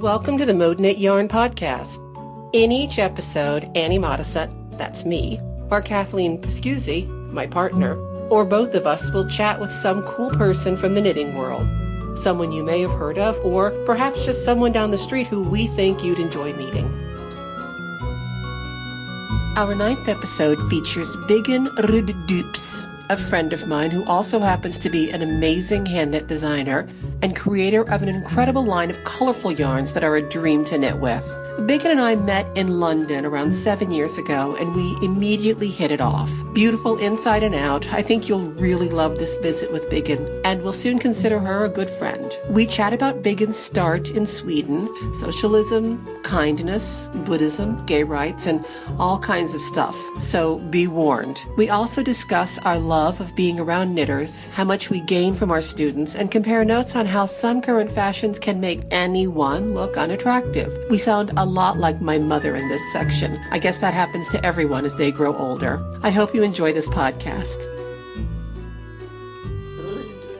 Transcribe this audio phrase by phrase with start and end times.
[0.00, 1.98] Welcome to the Mode Knit Yarn Podcast.
[2.54, 5.38] In each episode, Annie Modesitt, that's me,
[5.68, 7.98] or Kathleen Pascuzzi, my partner,
[8.30, 11.68] or both of us will chat with some cool person from the knitting world.
[12.16, 15.66] Someone you may have heard of, or perhaps just someone down the street who we
[15.66, 16.86] think you'd enjoy meeting.
[19.58, 25.10] Our ninth episode features Biggan Ruddups, a friend of mine who also happens to be
[25.10, 26.88] an amazing hand knit designer
[27.22, 30.98] and creator of an incredible line of colorful yarns that are a dream to knit
[30.98, 31.36] with.
[31.66, 36.00] Biggan and I met in London around seven years ago and we immediately hit it
[36.00, 36.30] off.
[36.54, 40.72] Beautiful inside and out, I think you'll really love this visit with Biggan and we'll
[40.72, 42.32] soon consider her a good friend.
[42.48, 48.64] We chat about Biggan's start in Sweden, socialism, kindness, Buddhism, gay rights, and
[48.98, 49.96] all kinds of stuff.
[50.22, 51.44] So be warned.
[51.56, 55.62] We also discuss our love of being around knitters, how much we gain from our
[55.62, 60.76] students, and compare notes on how some current fashions can make anyone look unattractive.
[60.88, 63.38] We sound a lot like my mother in this section.
[63.50, 65.80] I guess that happens to everyone as they grow older.
[66.02, 67.66] I hope you enjoy this podcast.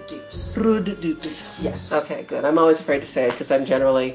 [0.08, 0.56] Dupes.
[0.56, 1.60] Rude dupes.
[1.62, 1.92] Yes.
[1.92, 2.44] Okay, good.
[2.44, 4.14] I'm always afraid to say it because I'm generally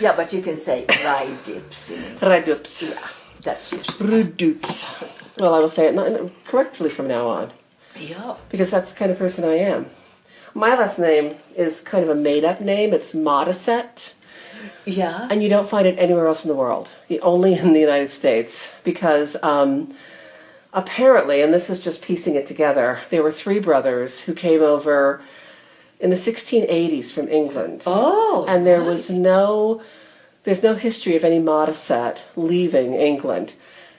[0.00, 1.90] Yeah, but you can say rye dips.
[1.90, 2.20] In English.
[2.20, 2.82] Rudups.
[2.90, 3.06] Yeah,
[3.42, 3.98] that's it.
[4.00, 4.60] Rude.
[5.38, 7.50] Well, I will say it not- correctly from now on
[7.98, 8.34] Yeah.
[8.50, 9.86] because that's the kind of person I am.
[10.54, 12.92] My last name is kind of a made up name.
[12.92, 14.14] It's Modesitt.
[14.84, 15.28] Yeah.
[15.30, 16.88] and you don't find it anywhere else in the world.
[17.22, 19.94] Only in the United States, because um,
[20.72, 25.20] apparently, and this is just piecing it together, there were three brothers who came over
[26.00, 27.82] in the 1680s from England.
[27.86, 29.80] Oh, and there was no,
[30.44, 33.54] there's no history of any Modesitt leaving England,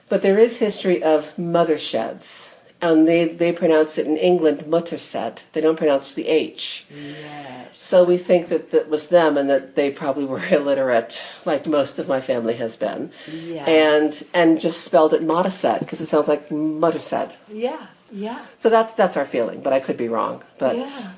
[0.08, 2.54] but there is history of Mottersheads.
[2.90, 5.42] And they, they pronounce it in England Mutterset.
[5.52, 6.86] They don't pronounce the H.
[6.90, 7.76] Yes.
[7.76, 11.98] So we think that that was them and that they probably were illiterate, like most
[11.98, 13.10] of my family has been.
[13.32, 13.64] Yeah.
[13.64, 17.36] And and just spelled it Modesitt because it sounds like Mutterset.
[17.48, 17.86] Yeah.
[18.12, 18.44] Yeah.
[18.58, 20.42] So that's that's our feeling, but I could be wrong.
[20.58, 21.10] But Yeah.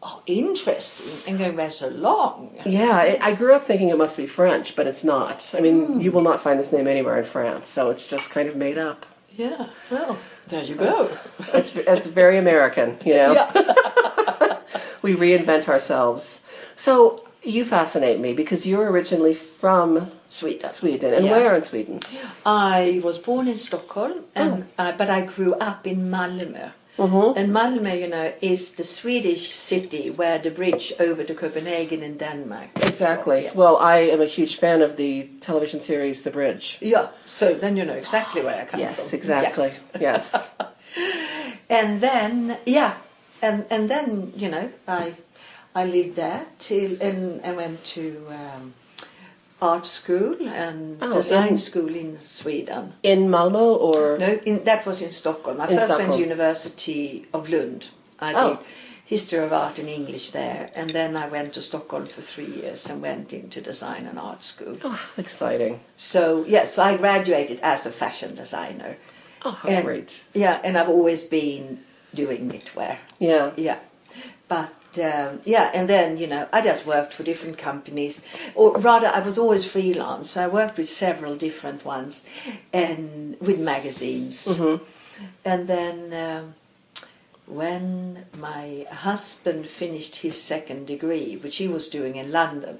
[0.00, 1.32] Oh, interesting.
[1.32, 2.54] And going back so long.
[2.64, 5.50] yeah, I, I grew up thinking it must be French, but it's not.
[5.54, 6.00] I mean, hmm.
[6.00, 8.78] you will not find this name anywhere in France, so it's just kind of made
[8.78, 9.06] up.
[9.30, 9.68] Yeah.
[9.90, 10.16] Well,
[10.48, 11.10] there you go.
[11.54, 13.32] It's it's very American, you know.
[13.32, 13.50] Yeah.
[15.02, 16.40] We reinvent ourselves.
[16.74, 16.92] So
[17.44, 20.68] you fascinate me because you're originally from Sweden.
[20.68, 21.32] Sweden, and Yeah.
[21.32, 22.00] where in Sweden?
[22.44, 26.72] I was born in Stockholm, and uh, but I grew up in Malmö.
[26.98, 27.38] Mm-hmm.
[27.38, 32.18] And Malmö, you know, is the Swedish city where the bridge over to Copenhagen in
[32.18, 32.70] Denmark.
[32.76, 33.44] Exactly.
[33.44, 33.54] from.
[33.54, 36.78] Well, I am a huge fan of the television series The Bridge.
[36.80, 37.08] Yeah.
[37.24, 38.80] So then you know exactly where I come from.
[38.80, 39.70] Yes, exactly.
[40.00, 40.00] Yes.
[40.00, 40.54] Yes.
[41.70, 42.94] And then yeah,
[43.42, 45.14] and and then you know I
[45.74, 48.74] I lived there till and I went to um,
[49.60, 52.92] art school and Oh, design in- school in Sweden.
[53.02, 55.60] In Malmo or No, in, that was in Stockholm.
[55.60, 56.08] I In first Stockholm.
[56.10, 57.88] went to University of Lund.
[58.20, 58.48] I Oh.
[58.56, 58.58] did
[59.04, 62.86] history of art and English there, and then I went to Stockholm for three years
[62.88, 64.76] and went into design and art school.
[64.84, 65.80] oh, exciting.
[65.96, 68.96] So yes, so I graduated as a fashion designer.
[69.44, 70.22] Oh, how And- great.
[70.34, 71.78] Yeah, and I've always been
[72.14, 72.96] doing knitwear.
[73.18, 73.52] Yeah.
[73.56, 73.78] Yeah,
[74.48, 78.22] but um, yeah, and then you know I just worked for different companies,
[78.54, 80.30] or rather, I was always freelance.
[80.30, 82.28] So I worked with several different ones,
[82.72, 84.58] and with magazines,
[85.44, 86.12] and then.
[86.14, 86.54] Um,
[87.48, 92.78] when my husband finished his second degree, which he was doing in London,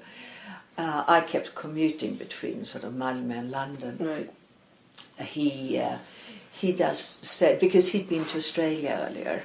[0.77, 4.31] uh, I kept commuting between sort of Malmö and London Right.
[5.27, 5.99] he uh,
[6.53, 9.45] he just said because he'd been to Australia earlier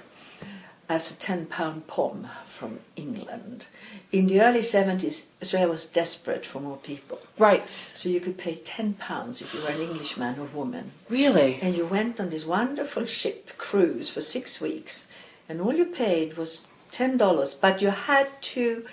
[0.90, 3.66] as a ten pound pom from England.
[4.12, 7.68] In the early seventies, Australia was desperate for more people, Right.
[7.68, 11.60] so you could pay ten pounds if you were an Englishman or woman, Really?
[11.62, 15.08] and you went on this wonderful ship cruise for six weeks,
[15.50, 18.86] and all you paid was ten dollars, but you had to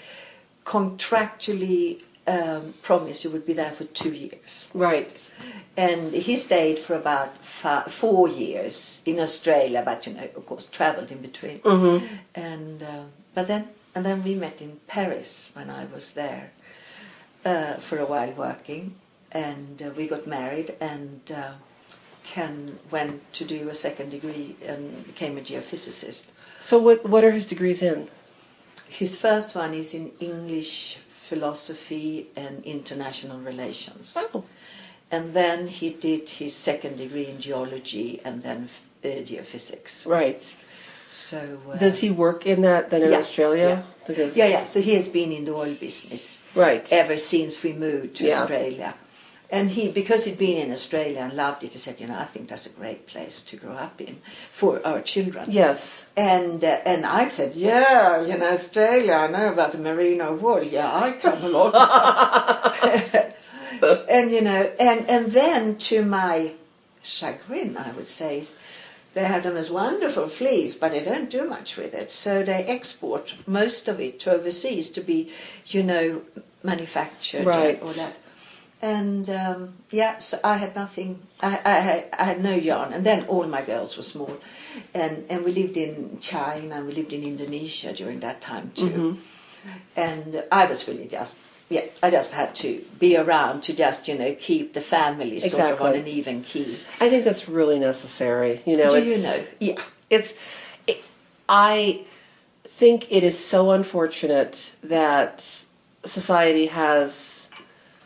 [0.64, 2.02] contractually
[2.34, 5.10] um, promise you would be there for two years Right.
[5.76, 10.66] and he stayed for about fi four years in Australia, but you know, of course,
[10.78, 11.58] travelled in between.
[11.60, 11.98] Mm-hmm.
[12.34, 13.04] And uh,
[13.36, 13.62] but then
[13.94, 16.44] and then we met in Paris when I was there
[17.44, 18.82] uh, for a while working,
[19.32, 20.68] and uh, we got married.
[20.80, 21.52] And uh,
[22.24, 26.24] Ken went to do a second degree and became a geophysicist.
[26.58, 28.08] So what what are his degrees in?
[29.00, 30.98] His first one is in English
[31.30, 34.06] philosophy and international relations.
[34.34, 34.44] Oh.
[35.14, 38.68] And then he did his second degree in geology and then
[39.04, 39.94] uh, geophysics.
[40.06, 40.42] Right.
[41.10, 41.40] So
[41.70, 43.70] uh, Does he work in that then in Yeah, Australia?
[44.08, 44.26] yeah.
[44.40, 44.64] Yeah, yeah.
[44.64, 46.22] So he has been in the oil business
[46.54, 46.84] Right.
[47.02, 48.40] ever since we moved to Yeah.
[48.42, 48.90] Australia.
[49.52, 52.24] And he, because he'd been in Australia and loved it, he said, you know, I
[52.24, 54.18] think that's a great place to grow up in
[54.50, 55.46] for our children.
[55.50, 56.06] Yes.
[56.16, 60.62] And uh, and I said, yeah, you know, Australia, I know about the merino wool.
[60.62, 61.74] Yeah, I come along.
[64.08, 66.52] and you know, and and then to my
[67.02, 68.44] chagrin, I would say,
[69.14, 72.10] they have them as wonderful fleas, but they don't do much with it.
[72.10, 75.32] So they export most of it to overseas to be,
[75.66, 76.22] you know,
[76.62, 77.80] manufactured Right.
[77.82, 78.16] or that.
[78.82, 81.20] And um, yeah, so I had nothing.
[81.42, 84.38] I, I, had- I had no yarn, and then all my girls were small,
[84.94, 89.18] and and we lived in China, we lived in Indonesia during that time too,
[89.96, 91.38] and I was really just
[91.68, 95.72] yeah, I just had to be around to just you know keep the family sort
[95.74, 96.78] of on an even key.
[97.00, 98.60] I think that's really necessary.
[98.64, 99.44] You know, Do you know?
[99.60, 100.34] Yeah, it's
[100.86, 101.04] it,
[101.48, 102.04] i
[102.64, 105.44] think it is so unfortunate that
[106.04, 107.39] society has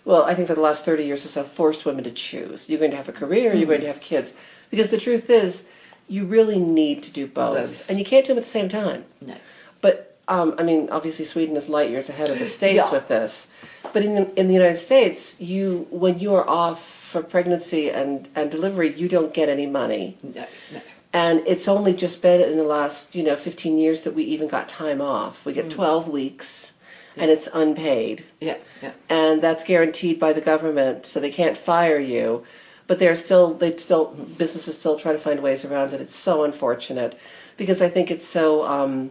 [0.04, 2.78] well i think for the last 30 years or so forced women to choose you're
[2.78, 4.34] going to have a career you're going to have kids
[4.70, 5.64] because the truth is
[6.06, 7.88] you really need to do both, Both.
[7.90, 9.36] and you can't do them at the same time no.
[9.80, 12.90] but um, I mean, obviously, Sweden is light years ahead of the states Yeah.
[12.90, 13.46] with this.
[13.92, 18.26] But in the in the United States, you when you are off for pregnancy and
[18.34, 20.16] and delivery, you don't get any money.
[20.22, 20.80] No, no.
[21.12, 24.48] And it's only just been in the last, you know, 15 years that we even
[24.48, 25.44] got time off.
[25.46, 26.72] We get 12 weeks
[27.16, 28.24] and it's unpaid.
[28.40, 28.92] Yeah, yeah.
[29.08, 32.44] And that's guaranteed by the government, so they can't fire you.
[32.86, 34.06] But they're still, they still,
[34.36, 36.00] businesses still try to find ways around it.
[36.02, 37.18] It's so unfortunate
[37.56, 39.10] because I think it's so, um,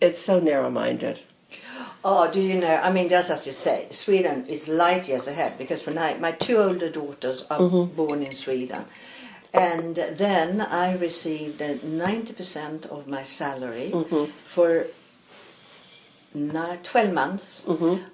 [0.00, 1.22] it's so narrow-minded.
[2.02, 2.76] Oh, do you know?
[2.82, 6.32] I mean, just as you say, Sweden is light years ahead because when I, my
[6.32, 8.84] two older daughters are born in Sweden,
[9.52, 13.90] and then I received ninety percent of my salary
[14.44, 14.86] for ni-
[16.32, 17.66] 12 months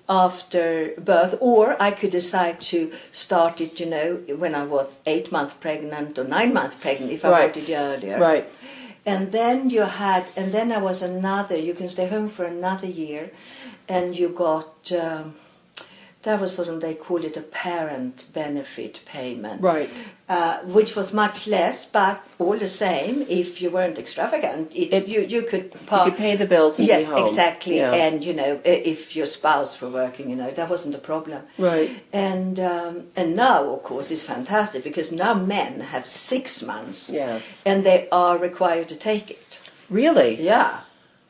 [0.09, 5.31] after birth, or I could decide to start it, you know, when I was eight
[5.31, 7.55] months pregnant or nine months pregnant if I Right.
[7.57, 8.19] wanted earlier.
[8.19, 8.47] Right.
[9.05, 12.89] And then you had, and then I was another, you can stay home for another
[12.89, 13.31] year,
[13.89, 15.35] and you got, um,
[16.23, 19.63] that was sort of, they call it a parent benefit payment.
[19.63, 20.09] Right.
[20.29, 25.07] Uh, which was much less, but all the same, if you weren't extravagant, it, It-
[25.07, 27.23] you, you could You could pay the bills and yes, be home.
[27.29, 27.77] exactly.
[27.77, 27.93] Yeah.
[27.95, 31.43] And, you know, if your spouse were working, you know, that wasn't a problem.
[31.59, 31.91] Right.
[32.13, 37.63] And um, and now, of course, it's fantastic because now men have six months Yes.
[37.65, 39.61] and they are required to take it.
[39.89, 40.43] Really?
[40.43, 40.81] Yeah.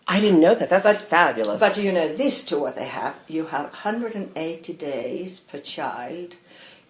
[0.08, 0.70] I didn't know that.
[0.70, 1.60] That's But- fabulous.
[1.60, 6.36] But you know, this tour they have, you have 180 days per child.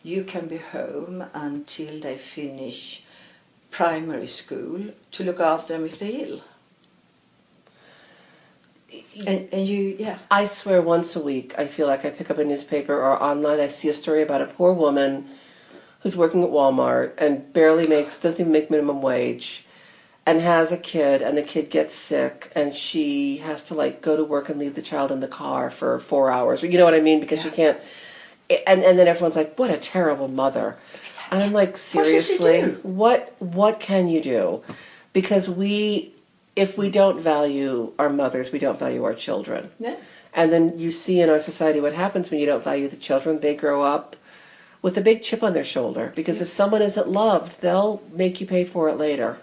[0.06, 3.02] You can be home until they finish
[3.72, 6.42] primary school to look after them if they're ill.
[9.26, 10.18] And, and you, yeah.
[10.30, 13.58] I swear once a week I feel like I pick up a newspaper or online
[13.58, 15.26] I see a story about a poor woman
[16.02, 19.66] who's working at Walmart and barely makes doesn't even make minimum wage
[20.24, 24.16] and has a kid and the kid gets sick and she has to like go
[24.16, 26.94] to work and leave the child in the car for 4 hours you know what
[26.94, 27.80] I mean because she can't
[28.50, 30.76] and and then everyone's like what a terrible mother.
[31.31, 34.62] And I'm like seriously what what can you do?
[35.12, 36.14] Because we
[36.54, 39.70] if we don't value our mothers, we don't value our children.
[39.78, 39.97] Yeah.
[40.32, 43.40] And then you see in our society what happens when you don't value the children.
[43.40, 44.16] They grow up
[44.82, 48.47] with a big chip on their shoulder because if someone isn't loved, they'll make you
[48.47, 49.38] pay for it later.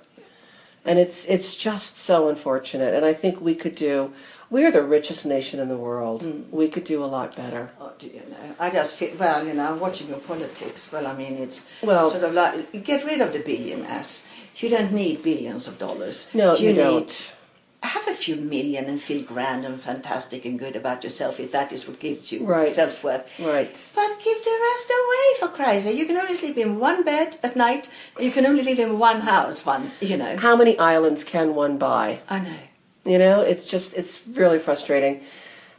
[0.86, 2.94] And it's it's just so unfortunate.
[2.94, 4.14] And I think we could do.
[4.50, 6.22] We're the richest nation in the world.
[6.24, 6.50] Mm.
[6.52, 7.72] We could do a lot better.
[7.80, 8.56] Oh, do you know?
[8.60, 10.92] I just feel, well, you know, watching your politics.
[10.92, 14.26] Well, I mean, it's Well- sort of like, get rid of the billionaires.
[14.58, 16.30] You don't need billions of dollars.
[16.34, 17.36] No, you need, don't.
[17.82, 21.74] Have a few million and feel grand and fantastic and good about yourself if that
[21.74, 22.70] is what gives you Right.
[22.70, 23.28] self worth.
[23.40, 23.92] Right.
[23.96, 25.98] But give the rest away for Christ's sake.
[25.98, 27.90] You can only sleep in one bed at night.
[28.20, 29.66] You can only live in one house.
[29.66, 30.38] One, you know.
[30.38, 32.20] How many islands can one buy?
[32.30, 32.56] I know.
[33.06, 35.22] You know, it's just it's really frustrating.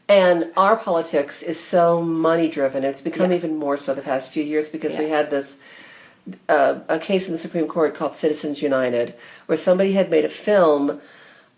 [0.08, 2.84] And our politics is so money driven.
[2.84, 3.36] It's become Yeah.
[3.38, 5.56] even more so the past few years because we had this
[6.48, 9.14] uh, a case in the Supreme Court called Citizens United,
[9.46, 11.00] where somebody had made a film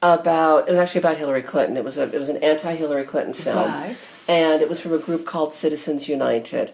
[0.03, 1.77] about it was actually about Hillary Clinton.
[1.77, 3.97] It was a it was an anti Hillary Clinton film, Right.
[4.29, 6.73] and it was from a group called Citizens United.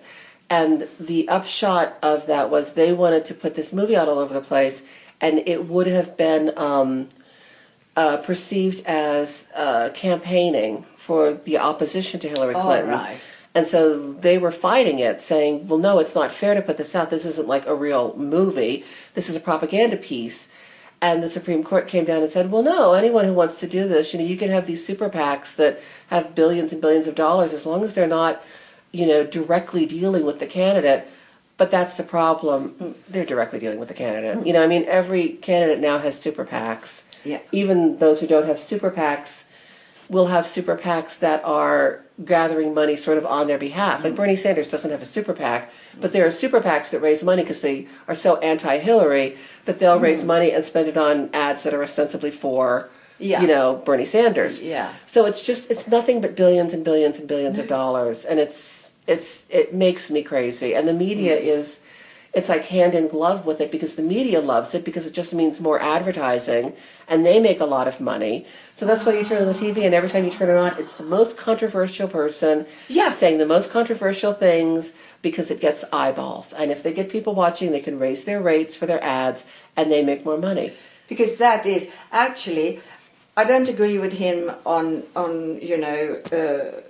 [0.50, 4.34] And the upshot of that was they wanted to put this movie out all over
[4.34, 4.82] the place,
[5.20, 6.52] and it would have been.
[6.58, 7.08] Um,
[7.96, 12.90] uh, perceived as uh, campaigning for the opposition to Hillary Clinton.
[12.90, 13.20] right.
[13.54, 16.94] And so they were fighting it, saying, well, no, it's not fair to put this
[16.94, 17.11] out.
[17.11, 18.84] This isn't like a real movie.
[19.12, 20.49] This is a propaganda piece.
[21.02, 23.87] And the Supreme Court came down and said, well, no, anyone who wants to do
[23.88, 27.14] this, you know, you can have these super PACs that have billions and billions of
[27.14, 28.42] dollars as long as they're not,
[28.92, 31.06] you know, directly dealing with the candidate.
[31.58, 32.94] But that's the problem.
[33.08, 34.46] They're directly dealing with the candidate.
[34.46, 37.02] You know, I mean, every candidate now has super PACs.
[37.25, 37.41] Yeah.
[37.52, 39.45] Even those who don't have super PACs
[40.09, 44.05] will have super PACs that are gathering money sort of on their behalf.
[44.05, 44.17] Like mm-hmm.
[44.17, 47.43] Bernie Sanders doesn't have a super PAC, but there are super PACs that raise money
[47.43, 50.26] because they are so anti-Hillary that they'll raise mm-hmm.
[50.29, 53.41] money and spend it on ads that are ostensibly for, Yeah.
[53.41, 54.61] you know, Bernie Sanders.
[54.61, 54.93] Yeah.
[55.07, 57.75] So it's just it's nothing but billions and billions and billions of mm-hmm.
[57.75, 60.75] dollars, and it's it's it makes me crazy.
[60.75, 61.81] And the media is
[62.35, 65.35] it's like hand in glove with it because the media loves it because it just
[65.35, 66.73] means more advertising
[67.07, 68.47] and they make a lot of money.
[68.75, 70.79] So that's why you turn on the TV and every time you turn it on,
[70.79, 73.11] it's the most controversial person Yeah.
[73.11, 76.53] saying the most controversial things because it gets eyeballs.
[76.55, 79.45] And if they get people watching, they can raise their rates for their ads
[79.77, 80.73] and they make more money.
[81.09, 82.81] because that is actually
[83.37, 86.01] I don't agree with him on on you know
[86.33, 86.81] uh,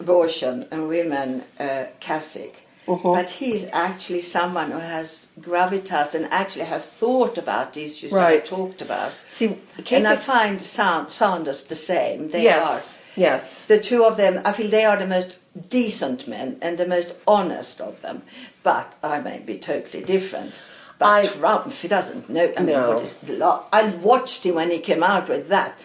[0.00, 2.54] abortion and women uh, Kasich.
[2.88, 3.12] Uh-huh.
[3.12, 8.44] But he's actually someone who has gravitas and actually has thought about the issues Right.
[8.44, 9.12] that I talked about.
[9.28, 9.56] See,
[9.90, 12.28] and I find Sa- Sanders the same.
[12.30, 13.20] They yes, are.
[13.20, 13.64] yes.
[13.66, 15.34] The two of them, I feel they are the most
[15.68, 18.22] decent men and the most honest of them.
[18.62, 20.52] But I may be totally different.
[20.98, 22.52] But I- Trump, he doesn't know.
[22.56, 22.94] I mean, No.
[22.94, 23.64] what is the law?
[23.72, 25.78] I watched him when he came out with that,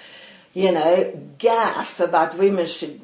[0.53, 3.01] you know, gaffe about women should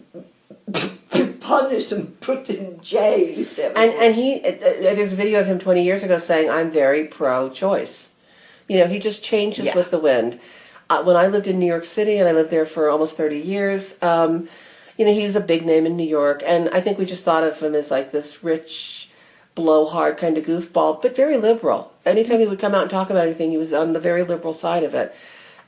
[1.50, 5.60] punished and put in jail And and he uh, uh, there's a video of him
[5.60, 8.10] 20 years ago saying I'm very pro-choice.
[8.68, 9.76] You know, he just changes Yeah.
[9.76, 10.40] with the wind.
[10.92, 13.40] Uh, when I lived in New York City and I lived there for almost 30
[13.40, 14.48] years, um,
[14.98, 17.24] you know, he was a big name in New York, and I think we just
[17.24, 19.10] thought of him as like this rich,
[19.56, 21.94] blowhard kind of goofball, but very liberal.
[22.06, 24.54] Anytime he would come out and talk about anything, he was on the very liberal
[24.54, 25.16] side of it.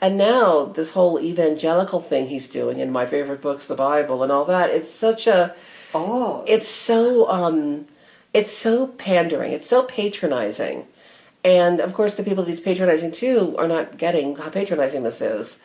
[0.04, 4.32] And now this whole evangelical thing he's doing in my favorite books, the Bible, and
[4.32, 5.56] all that, it's such a
[5.94, 7.86] Oh, it's so um
[8.34, 9.52] it's so pandering.
[9.52, 10.88] It's so patronizing.
[11.44, 15.58] And of course the people he's patronizing to are not getting how patronizing this is.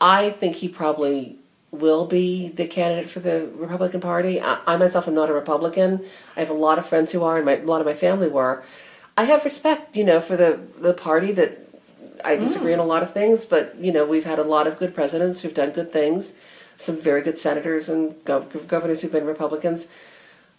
[0.00, 1.36] I think he probably
[1.70, 4.40] will be the candidate for the republican party.
[4.40, 6.04] I, I myself am not a republican.
[6.36, 8.28] I have a lot of friends who are and my, a lot of my family
[8.28, 8.62] were.
[9.16, 11.58] I have respect you know for the the party that
[12.24, 14.78] I disagree on a lot of things, but you know we've had a lot of
[14.78, 16.34] good presidents who've done good things,
[16.78, 19.86] some very good senators and gov- governors who've been Republicans.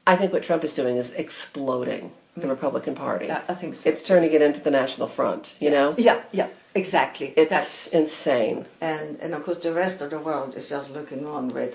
[0.05, 3.25] I think what Trump is doing is exploding the Republican Party.
[3.27, 3.89] Yeah, I think so.
[3.89, 5.55] It's turning it into the National Front.
[5.59, 7.33] You know, yeah, yeah, exactly.
[7.35, 8.65] it's That's insane.
[8.81, 11.73] and and of course the rest of the world is just looking on with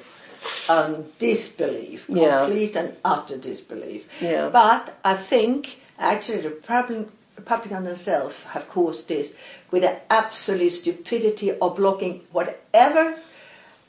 [0.68, 2.44] um, disbelief, Yeah.
[2.44, 4.02] complete and utter disbelief.
[4.22, 4.48] Yeah.
[4.50, 9.36] But I think actually the Republican, Republicans themselves have caused this
[9.70, 13.14] with the absolute stupidity of blocking whatever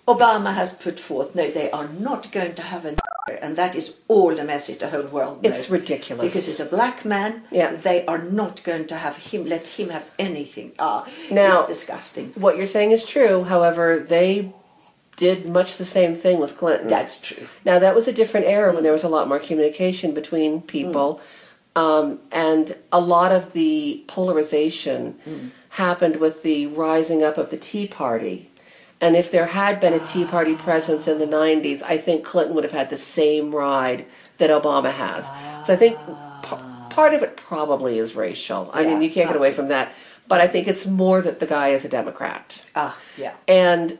[0.07, 1.35] Obama has put forth.
[1.35, 2.95] No, they are not going to have a
[3.41, 5.53] and that is all the message the whole world knows.
[5.59, 6.27] It's ridiculous.
[6.31, 7.41] Because it's a black man.
[7.49, 7.71] Yeah.
[7.73, 10.73] They are not going to have him, let him have anything.
[10.77, 12.33] Ah, Now- it's disgusting.
[12.35, 13.43] What you're saying is true.
[13.43, 14.53] However, they
[15.15, 16.87] did much the same thing with Clinton.
[16.87, 17.47] That's true.
[17.63, 21.19] Now that was a different era when there was a lot more communication between people,
[21.75, 25.19] um, and a lot of the polarization
[25.69, 28.49] happened with the rising up of the Tea Party.
[29.05, 32.55] And if there had been a Tea Party presence in the '90s, I think Clinton
[32.55, 34.07] would have had the same ride
[34.39, 35.27] that Obama has.
[35.63, 35.95] So I think
[36.41, 36.55] p-
[36.89, 38.71] part of it probably is racial.
[38.73, 39.93] I mean, you can't get away from that.
[40.27, 42.63] But I think it's more that the guy is a Democrat.
[42.75, 43.35] Ah, yeah.
[43.47, 43.99] And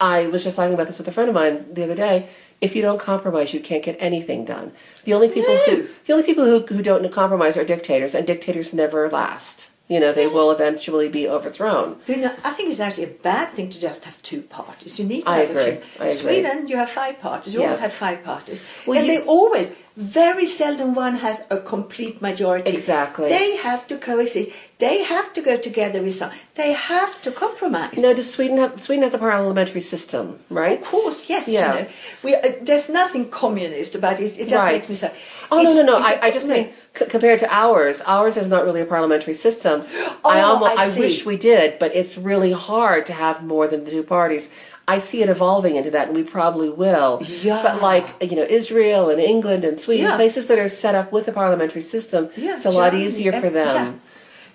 [0.00, 2.30] I was just talking about this with a friend of mine the other day.
[2.62, 4.72] If you don't compromise, you can't get anything done.
[5.04, 8.72] The only people who the only people who, who don't compromise are dictators, and dictators
[8.72, 9.68] never last.
[9.88, 11.98] You know, they will eventually be overthrown.
[12.06, 14.98] You know, I think it's actually a bad thing to just have two parties.
[14.98, 15.62] You need to I have agree.
[15.62, 15.82] a few.
[16.00, 16.10] I agree.
[16.12, 17.52] Sweden, you have five parties.
[17.54, 17.82] You always Yes.
[17.82, 18.64] have five parties.
[18.86, 22.70] Well, and you- they always, very seldom one has a complete majority.
[22.72, 23.28] Exactly.
[23.28, 24.50] They have to coexist.
[24.78, 26.30] They have to go together with some.
[26.56, 27.98] They have to compromise.
[27.98, 30.80] No, does Sweden have Sweden has a parliamentary system, right?
[30.80, 31.46] Of course, yes.
[31.46, 31.74] Yeah.
[31.74, 31.88] You know,
[32.24, 34.24] we, uh, there's nothing communist about it.
[34.38, 34.72] It just right.
[34.72, 35.14] makes me sad.
[35.52, 35.96] Oh no It's- no no!
[35.98, 36.54] it's I, I just no.
[36.54, 39.82] mean c- compared to ours, ours is not really a parliamentary system.
[40.24, 43.68] I Oh, almost I I, wish we did, but it's really hard to have more
[43.68, 44.50] than the two parties.
[44.88, 47.22] I see it evolving into that, and we probably will.
[47.42, 47.62] Yeah.
[47.62, 50.16] But like you know, Israel and England and Sweden, Yeah.
[50.16, 53.48] places that are set up with a parliamentary system, Yeah, it's a lot easier for
[53.50, 54.00] them.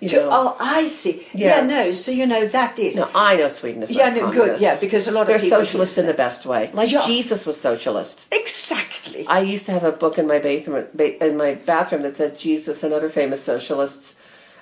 [0.00, 0.28] You To- know.
[0.30, 1.26] oh, I see.
[1.34, 1.58] Yeah.
[1.58, 1.66] Yeah.
[1.66, 1.90] no.
[1.92, 2.94] So you know that is.
[2.96, 5.58] no, I know Sweden is Yeah, no, good, yeah, because a lot of they're people
[5.58, 7.04] do socialist in the best way, like Yeah.
[7.04, 8.26] Jesus was socialist.
[8.30, 9.26] Exactly.
[9.26, 10.84] I used to have a book in my bathroom
[11.28, 14.14] in my bathroom that said Jesus and other famous socialists,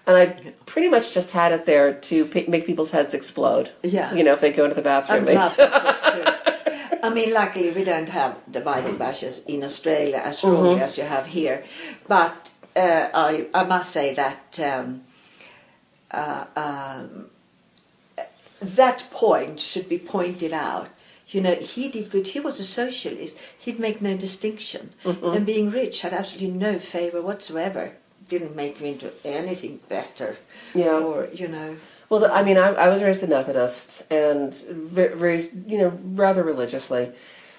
[0.06, 0.26] and I
[0.66, 3.72] pretty much just had it there to p- make people's heads explode.
[3.82, 4.14] Yeah.
[4.14, 5.26] you know, if they go into the bathroom.
[7.02, 11.04] I mean, luckily we don't have the Bible bashes in Australia as strongly as you
[11.04, 11.62] have here,
[12.08, 15.02] but uh, I, I must say that um,
[16.10, 17.26] uh, um,
[18.60, 20.88] that point should be pointed out.
[21.28, 22.28] You know, he did good.
[22.28, 23.38] He was a socialist.
[23.58, 27.96] He'd make no distinction, and being rich had absolutely no favor whatsoever.
[28.28, 30.36] Didn't make me into anything better.
[30.74, 30.98] Yeah.
[30.98, 31.76] Or you know.
[32.08, 37.12] Well, I mean, I, I was raised a Methodist and very, you know, rather religiously.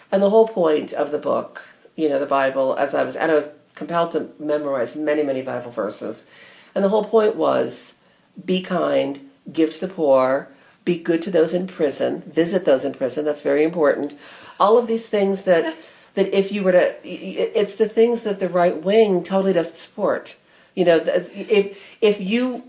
[0.09, 3.29] And the whole point of the book, you know, the Bible, as I was, and
[3.29, 6.25] I was compelled to memorize many, many Bible verses.
[6.73, 7.95] And the whole point was
[8.43, 10.49] be kind, give to the poor,
[10.85, 13.25] be good to those in prison, visit those in prison.
[13.25, 14.17] That's very important.
[14.59, 15.75] All of these things that,
[16.13, 20.37] that if you were to, it's the things that the right wing totally doesn't support.
[20.77, 22.63] You know, if, if you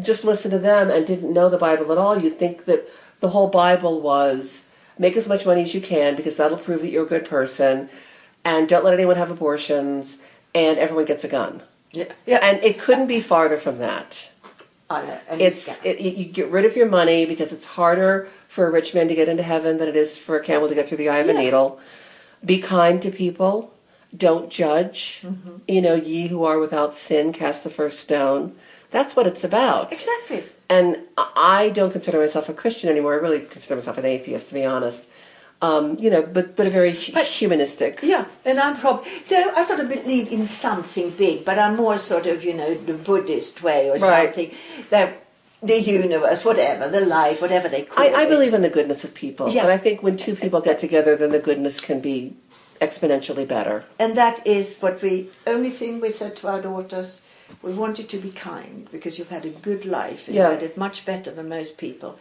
[0.00, 2.88] just listen to them and didn't know the Bible at all, you'd think that
[3.20, 4.66] the whole Bible was
[4.98, 7.88] make as much money as you can because that'll prove that you're a good person,
[8.44, 10.18] and don't let anyone have abortions,
[10.56, 11.62] and everyone gets a gun.
[11.92, 12.12] Yeah.
[12.26, 14.28] Yeah, and it couldn't be farther from that.
[15.30, 18.92] It's it, you you get rid of your money because it's harder for a rich
[18.92, 21.10] man to get into heaven than it is for a camel to get through the
[21.10, 21.78] eye of a needle.
[22.44, 23.72] Be kind to people.
[24.16, 25.22] Don't judge.
[25.22, 25.56] Mm-hmm.
[25.68, 28.54] You know, ye who are without sin, cast the first stone.
[28.90, 29.92] That's what it's about.
[29.92, 30.42] exactly.
[30.68, 30.98] And
[31.36, 33.12] I don't consider myself a Christian anymore.
[33.14, 35.08] I really consider myself an atheist, to be honest.
[35.62, 38.00] Um, you know, but but a very But- humanistic.
[38.02, 41.96] Yeah, and I'm probably no, I sort of believe in something big, but I'm more
[41.98, 44.26] sort of you know the Buddhist way or Right.
[44.34, 44.50] something
[44.90, 45.08] that
[45.62, 48.14] the universe, whatever the light, whatever they call I, it.
[48.14, 49.62] I believe in the goodness of people, Yeah.
[49.62, 52.34] but I think when two people get together, then the goodness can be
[52.80, 53.84] exponentially better.
[53.98, 57.20] and that is what we only thing we said to our daughters.
[57.62, 60.46] We want you to be kind because you've had a good life and Yeah.
[60.48, 62.18] you had it much better than most people,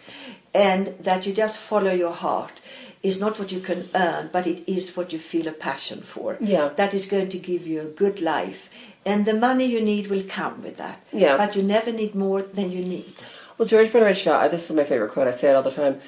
[0.54, 2.62] and that you just follow your heart
[3.02, 6.38] is not what you can earn, but it is what you feel a passion for.
[6.40, 6.70] Yeah.
[6.76, 8.70] that is going to give you a good life,
[9.06, 11.00] and the money you need will come with that.
[11.12, 11.38] Yeah.
[11.38, 13.14] but you never need more than you need.
[13.58, 15.28] Well, George Bernard Shaw, this is my favorite quote.
[15.28, 16.00] I say it all the time,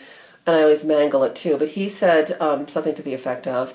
[0.45, 1.57] and I always mangle it too.
[1.57, 3.73] But he said um, something to the effect of,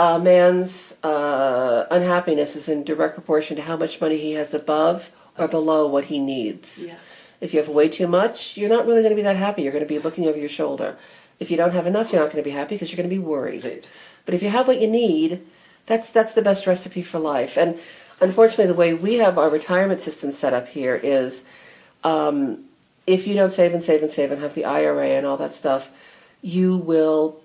[0.00, 5.10] "A man's uh, unhappiness is in direct proportion to how much money he has above
[5.36, 6.86] or below what he needs.
[6.86, 6.94] Yeah.
[7.40, 9.62] If you have way too much, you're not really going to be that happy.
[9.62, 10.96] You're going to be looking over your shoulder.
[11.38, 13.16] If you don't have enough, you're not going to be happy because you're going to
[13.20, 13.64] be worried.
[13.64, 13.88] Right.
[14.24, 15.42] But if you have what you need,
[15.86, 17.56] that's that's the best recipe for life.
[17.56, 17.78] And
[18.20, 21.44] unfortunately, the way we have our retirement system set up here is,
[22.04, 22.64] um,
[23.06, 25.52] if you don't save and save and save and have the IRA and all that
[25.52, 27.39] stuff, you will.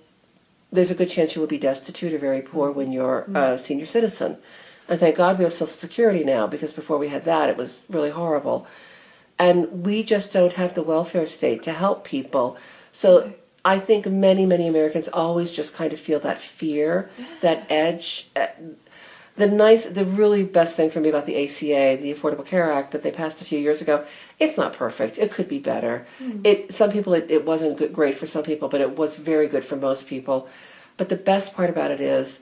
[0.72, 3.58] There's a good chance you will be destitute or very poor when you're a mm-hmm.
[3.58, 4.38] senior citizen.
[4.88, 7.86] And thank God we have Social Security now because before we had that, it was
[7.90, 8.68] really horrible.
[9.40, 12.58] And we just don't have the welfare state to help people.
[12.92, 13.34] So
[13.66, 17.10] I think many, many Americans always just kind of feel that fear,
[17.42, 18.30] that edge.
[18.36, 18.48] Eh,
[19.38, 22.92] The nice, the really best thing for me about the ACA, the Affordable Care Act
[22.94, 24.06] that they passed a few years ago,
[24.40, 25.18] it's not perfect.
[25.18, 26.06] It could be better.
[26.20, 26.40] Hmm.
[26.46, 29.48] It some people it, it wasn't good, great for some people, but it was very
[29.50, 30.48] good for most people.
[30.96, 32.42] But the best part about it is,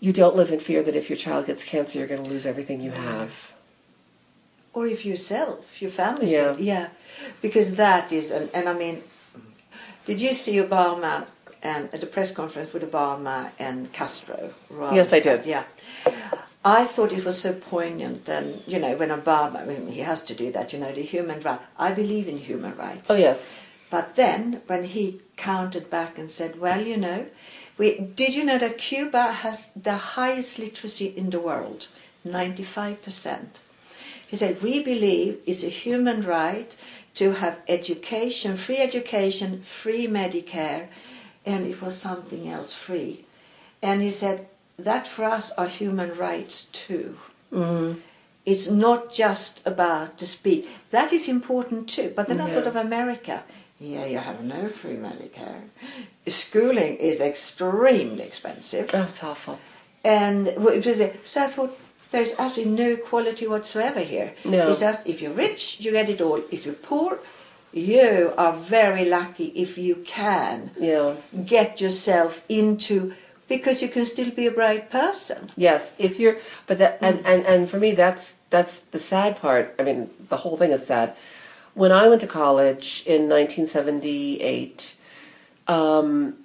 [0.00, 2.46] you don't live in fear that if your child gets cancer, you're going to lose
[2.46, 3.52] everything you have.
[4.72, 6.56] or if yourself, your family, Yeah.
[6.58, 6.88] yeah,
[7.42, 9.02] because that is, and, and I mean,
[10.06, 11.26] did you see Obama
[11.62, 14.52] and at the press conference with Obama and Castro?
[14.92, 15.46] Yes, I did.
[15.46, 15.64] Yeah,
[16.64, 20.22] I thought it was so poignant, and you know, when Obama, I mean, he has
[20.24, 20.72] to do that.
[20.72, 21.60] You know, the human right.
[21.78, 23.10] I believe in human rights.
[23.10, 23.54] Oh yes,
[23.90, 27.26] But then, when he counted back and said, "Well, you know,
[27.78, 31.88] we did you know that Cuba has the highest literacy in the world,
[32.24, 33.60] ninety-five percent."
[34.26, 36.74] He said, "We believe it's a human right
[37.14, 40.88] to have education, free education, free Medicare,
[41.44, 43.24] and it was something else free."
[43.82, 47.18] And he said, "That for us are human rights too."
[47.52, 47.98] Mm-hmm.
[48.44, 50.66] It's not just about the speed.
[50.90, 52.12] That is important too.
[52.16, 53.44] But then I thought of America.
[53.78, 55.62] Yeah, you have no free Medicare.
[56.26, 58.90] Schooling is extremely expensive.
[58.92, 59.58] it's awful.
[60.04, 60.48] And
[61.24, 61.78] so I thought
[62.10, 64.34] there's absolutely no equality whatsoever here.
[64.44, 64.68] No.
[64.68, 66.40] It's just if you're rich, you get it all.
[66.50, 67.18] If you're poor,
[67.72, 71.14] you are very lucky if you can Yeah.
[71.46, 73.14] get yourself into
[73.48, 75.50] because you can still be a bright person.
[75.56, 79.74] Yes, if you're, but that, and, and, and for me, that's, that's the sad part.
[79.78, 81.14] I mean, the whole thing is sad.
[81.74, 84.94] When I went to college in 1978,
[85.68, 86.36] um,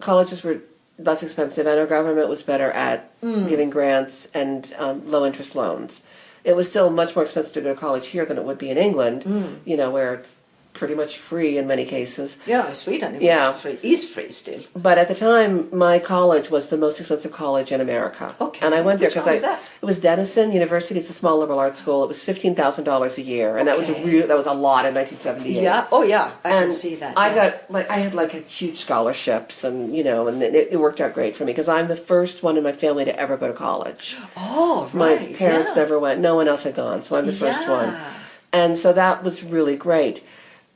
[0.00, 0.60] colleges were
[0.98, 6.02] less expensive and our government was better at giving grants and um, low interest loans.
[6.44, 8.70] it was still much more expensive to go to college here than it would be
[8.70, 9.24] in England.
[9.64, 10.34] You know, where it's
[10.78, 12.38] pretty much free in many cases.
[12.46, 13.50] Yeah, Sweden it Yeah.
[13.50, 14.62] was free, is free still.
[14.74, 18.32] But at the time, my college was the most expensive college in America.
[18.40, 18.64] Okay.
[18.64, 19.60] And I went there because one I was that?
[19.82, 20.98] it was Denison University.
[21.00, 22.04] It's a small liberal arts school.
[22.04, 24.54] It was fifteen thousand dollars a year, and that was a real that was a
[24.68, 25.64] lot in nineteen seventy eight.
[25.64, 25.86] Yeah.
[25.90, 27.18] Oh yeah, I and see that.
[27.18, 27.34] I yeah.
[27.40, 31.00] got like I had like a huge scholarships, and you know, and it, it worked
[31.00, 33.48] out great for me because I'm the first one in my family to ever go
[33.48, 34.16] to college.
[34.36, 35.20] Oh right.
[35.20, 35.82] My parents yeah.
[35.82, 36.20] never went.
[36.20, 37.88] No one else had gone, so I'm the first one.
[37.88, 38.12] Yeah.
[38.52, 40.24] And so that was really great.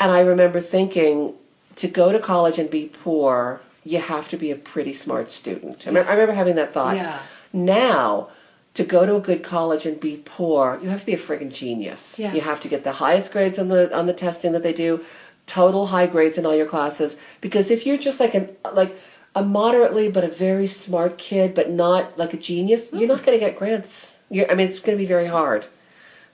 [0.02, 1.34] And I remember thinking
[1.76, 5.86] to go to college and be poor, you have to be a pretty smart student.
[5.86, 6.96] I remember, I remember having that thought.
[6.96, 7.20] Yeah.
[7.52, 8.28] Now,
[8.74, 11.52] to go to a good college and be poor, you have to be a friggin'
[11.52, 12.18] genius.
[12.18, 12.32] Yeah.
[12.32, 15.04] You have to get the highest grades on the on the testing that they do,
[15.46, 17.16] total high grades in all your classes.
[17.40, 18.96] Because if you're just like an like
[19.34, 23.08] a moderately but a very smart kid, but not like a genius, you're mm.
[23.08, 24.16] not going to get grants.
[24.30, 25.66] You're, I mean, it's going to be very hard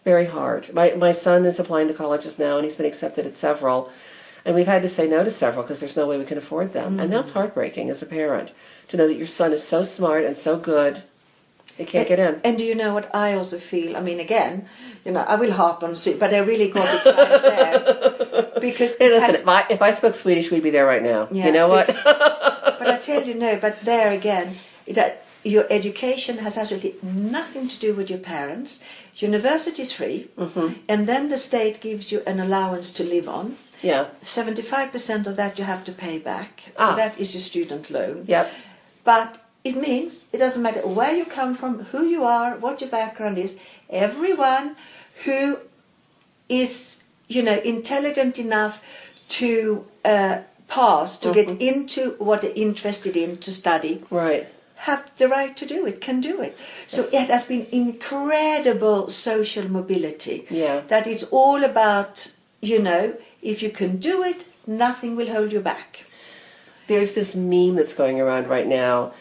[0.04, 0.72] very hard.
[0.72, 3.90] My my son is applying to colleges now, and he's been accepted at several,
[4.44, 6.72] and we've had to say no to several because there's no way we can afford
[6.72, 7.40] them, and that's mm-hmm.
[7.40, 8.52] heartbreaking as a parent
[8.88, 11.02] to know that your son is so smart and so good,
[11.76, 12.40] he can't get in.
[12.42, 13.96] And do you know what I also feel?
[13.96, 14.68] I mean, again,
[15.04, 18.96] you know, I will harp on Sweden, but I really got it right there because
[18.96, 21.28] Hey, listen, if I if I spoke Swedish, we'd be there right now.
[21.30, 21.86] Yeah, you know what?
[22.04, 23.56] but I tell you no.
[23.56, 24.54] But there again,
[24.88, 28.70] that your education has absolutely nothing to do with your parents.
[29.30, 30.68] University is free, Mm-hmm.
[30.92, 33.46] and then the state gives you an allowance to live on.
[33.82, 34.04] yeah.
[34.20, 36.52] Seventy-five percent of that you have to pay back.
[36.76, 36.96] So Ah.
[37.02, 38.16] that is your student loan.
[38.34, 38.46] Yep.
[39.04, 39.30] But
[39.64, 43.36] it means it doesn't matter where you come from, who you are, what your background
[43.38, 43.56] is.
[44.08, 44.66] Everyone
[45.24, 45.58] who
[46.48, 48.74] is, you know, intelligent enough
[49.40, 49.50] to
[50.04, 54.46] uh, pass, to get into what they're interested in to study, Right.
[54.78, 56.56] Have the right to do it, can do it.
[56.86, 60.46] So it has been incredible social mobility.
[60.50, 60.80] Yeah.
[60.88, 65.60] That is all about, you know, if you can do it, nothing will hold you
[65.60, 66.04] back.
[66.88, 69.12] there's this meme that's going around right now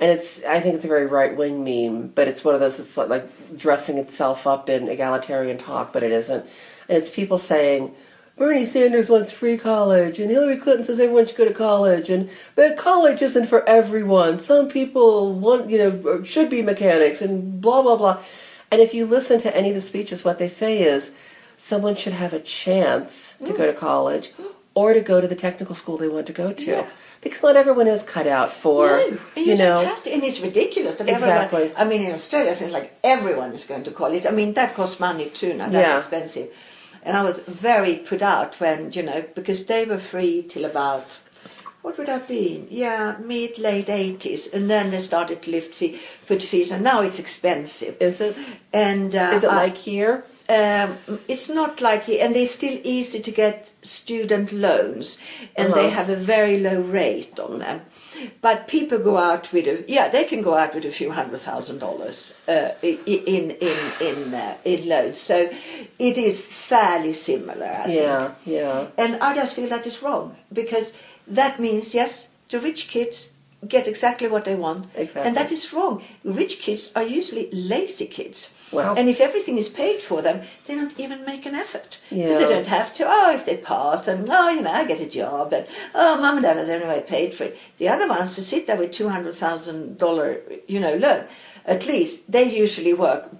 [0.00, 2.76] and it's i think it's a very right wing meme but it's one of those
[2.78, 6.44] that's like dressing itself up in egalitarian talk but it isn't
[6.88, 7.94] and it's people saying
[8.36, 12.30] bernie sanders wants free college and hillary clinton says everyone should go to college and
[12.54, 17.82] but college isn't for everyone some people want you know should be mechanics and blah
[17.82, 18.22] blah blah
[18.70, 21.12] and if you listen to any of the speeches what they say is
[21.56, 24.32] someone should have a chance to go to college
[24.74, 26.86] or to go to the technical school they want to go to Yeah.
[27.20, 30.24] because not everyone is cut out for No, and you, you know have to, and
[30.24, 31.64] it's ridiculous that Exactly.
[31.64, 31.80] everyone.
[31.80, 34.24] I mean, in Australia, it seems like everyone is going to college.
[34.26, 35.52] I mean, that costs money too.
[35.52, 35.98] Now that's Yeah.
[35.98, 36.48] expensive,
[37.02, 41.20] and I was very put out when you know because they were free till about
[41.82, 42.64] what would that be?
[42.70, 47.02] Yeah, mid late eighties, and then they started to lift fee, put fees, and now
[47.02, 47.96] it's expensive.
[48.00, 48.36] is it
[48.72, 53.20] And uh, is it I- like here um, it's not like, and they're still easy
[53.20, 55.18] to get student loans,
[55.56, 55.96] and they Uh-huh.
[55.96, 57.80] have a very low rate on them.
[58.40, 61.40] But people go out with a yeah, they can go out with a few hundred
[61.40, 63.56] thousand dollars uh, in in
[64.00, 65.18] in uh, in loans.
[65.18, 65.50] So
[65.98, 67.66] it is fairly similar.
[67.66, 67.94] I think.
[67.96, 70.92] yeah yeah And I just feel that is wrong because
[71.26, 73.34] that means yes, the rich kids
[73.68, 75.28] get exactly what they want, Exactly.
[75.28, 76.02] and that is wrong.
[76.24, 80.74] Rich kids are usually lazy kids, Well- and if everything is paid for them, they
[80.74, 83.04] don't even make an effort because they don't have to.
[83.06, 86.36] Oh, if they pass, and oh, you know, I get a job, and oh, mum
[86.38, 87.58] and dad has anyway paid for it.
[87.78, 91.24] The other ones to sit there with two hundred thousand dollar, you know, loan,
[91.64, 93.30] at least they usually work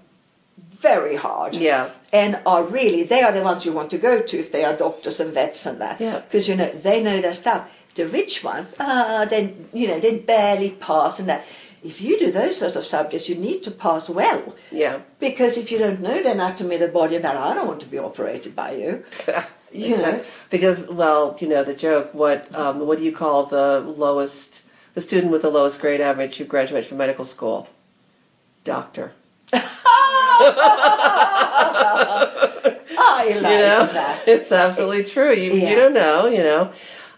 [0.71, 4.37] very hard yeah and are really they are the ones you want to go to
[4.39, 6.19] if they are doctors and vets and that Yeah.
[6.21, 10.19] because you know they know their stuff the rich ones ah they you know they
[10.19, 11.45] barely pass and that.
[11.85, 14.55] If you do those sort of subjects you need to pass well.
[14.71, 15.01] Yeah.
[15.19, 17.81] Because if you don't know the anatomy of the body and that i don't want
[17.81, 19.05] to be operated by you.
[19.73, 20.21] You know?
[20.51, 24.63] Because well you know the joke what um, what do you call the lowest
[24.95, 27.69] the student with the lowest grade average who graduates from medical school?
[28.65, 29.13] Doctor.
[32.99, 33.87] I like you know?
[33.93, 34.23] that.
[34.27, 35.33] It's absolutely true.
[35.33, 35.71] You, Yeah.
[35.71, 36.71] you don't know you know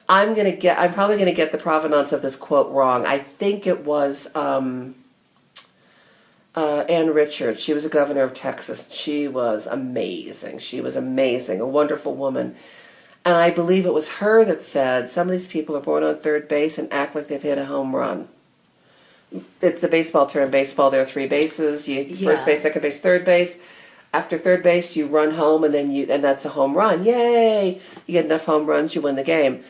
[0.09, 3.67] i'm gonna get i'm probably gonna get the provenance of this quote wrong i think
[3.67, 4.95] it was um,
[6.55, 7.61] uh, Ann Richards.
[7.61, 8.89] She was a governor of Texas.
[8.91, 10.59] She was amazing.
[10.59, 12.55] She was amazing, a wonderful woman.
[13.25, 16.17] And I believe it was her that said, Some of these people are born on
[16.17, 18.29] third base and act like they've hit a home run.
[19.61, 20.51] It's a baseball term.
[20.51, 21.89] Baseball, there are three bases.
[21.89, 23.59] You first base, second base, third base.
[24.13, 27.03] After third base, you run home, and then you and that's a home run.
[27.03, 27.81] Yay!
[28.07, 29.65] You get enough home runs, you win the game.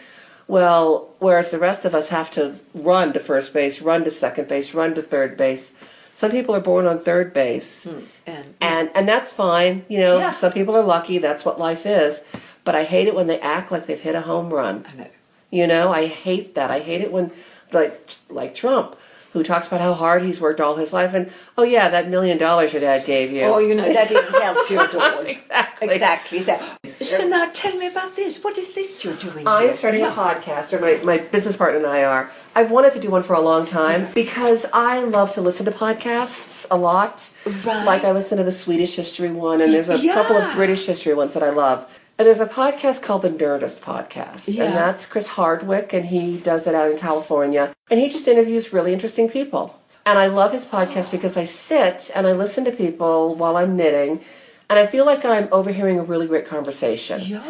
[0.46, 4.48] Well, whereas the rest of us have to run to first base, run to second
[4.48, 5.72] base, run to third base,
[6.16, 7.84] Some people are born on third base.
[7.84, 9.84] Hmm, and And and that's fine.
[9.88, 10.30] You know, Yeah.
[10.30, 12.22] some people are lucky, that's what life is.
[12.62, 14.86] But I hate it when they act like they've hit a home run.
[14.92, 15.06] I know.
[15.50, 16.70] You know, I hate that.
[16.70, 17.32] I hate it when
[17.72, 18.94] like like Trump
[19.34, 22.38] who talks about how hard he's worked all his life and oh yeah, that million
[22.38, 23.42] dollars your dad gave you.
[23.42, 25.20] Oh, you know, that didn't help you at all.
[25.20, 26.38] Exactly.
[26.38, 26.88] Exactly.
[26.88, 28.42] So, now tell me about this.
[28.42, 29.46] What is this you're doing?
[29.46, 29.76] I'm here?
[29.76, 30.12] starting Yeah.
[30.12, 32.30] a podcast, or my, my business partner and I are.
[32.54, 35.72] I've wanted to do one for a long time because I love to listen to
[35.72, 37.28] podcasts a lot.
[37.64, 37.84] Right.
[37.84, 41.12] Like I listen to the Swedish history one, and there's a couple of British history
[41.14, 42.00] ones that I love.
[42.18, 44.64] And there's a podcast called the Nerdist Podcast, Yeah.
[44.64, 48.72] and that's Chris Hardwick, and he does it out in California, and he just interviews
[48.72, 49.80] really interesting people.
[50.06, 53.76] And I love his podcast because I sit and I listen to people while I'm
[53.76, 54.20] knitting,
[54.70, 57.20] and I feel like I'm overhearing a really great conversation.
[57.24, 57.42] Yeah.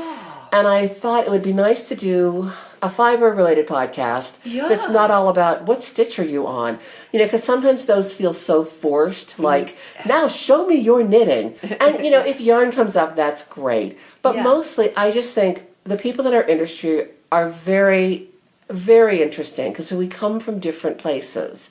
[0.51, 2.51] And I thought it would be nice to do
[2.85, 4.69] a fiber related podcast Yeah.
[4.69, 6.79] that's not all about what stitch are you on.
[7.13, 9.43] You know, because sometimes those feel so forced, mm-hmm.
[9.43, 11.55] like, now show me your knitting.
[11.81, 13.99] And, you know, if yarn comes up, that's great.
[14.21, 14.43] But Yeah.
[14.43, 18.29] mostly, I just think the people in our industry are very,
[18.69, 21.71] very interesting because we come from different places.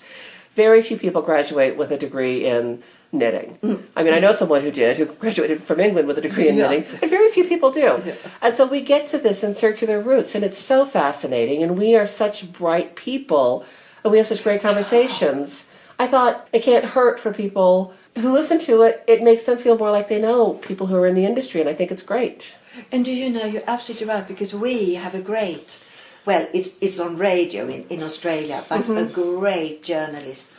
[0.56, 2.82] Very few people graduate with a degree in
[3.13, 3.56] knitting.
[3.95, 6.56] I mean, I know someone who did, who graduated from England with a degree in
[6.56, 6.67] Yeah.
[6.67, 8.02] knitting, but very few people do.
[8.41, 11.62] And so we get to this in circular roots, and it's so fascinating.
[11.63, 13.63] And we are such bright people,
[14.04, 15.65] and we have such great conversations.
[15.99, 19.04] I thought it can't hurt for people who listen to it.
[19.08, 21.69] It makes them feel more like they know people who are in the industry, and
[21.69, 22.56] I think it's great.
[22.91, 25.84] And do you know, you're absolutely right, because we have a great,
[26.26, 28.97] well, it's, it's on radio in, in Australia, but mm-hmm.
[28.97, 30.49] a great journalist.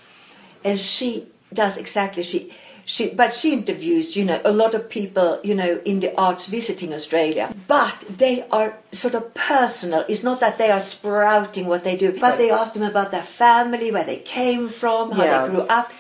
[0.63, 2.53] And she does exactly, she,
[2.85, 6.47] she, but she interviews, you know, a lot of people, you know, in the arts
[6.47, 7.55] visiting Australia.
[7.67, 10.05] But they are sort of personal.
[10.09, 13.23] It's not that they are sprouting what they do, but they ask them about their
[13.23, 15.47] family, where they came from, how Yeah.
[15.47, 15.93] they grew up.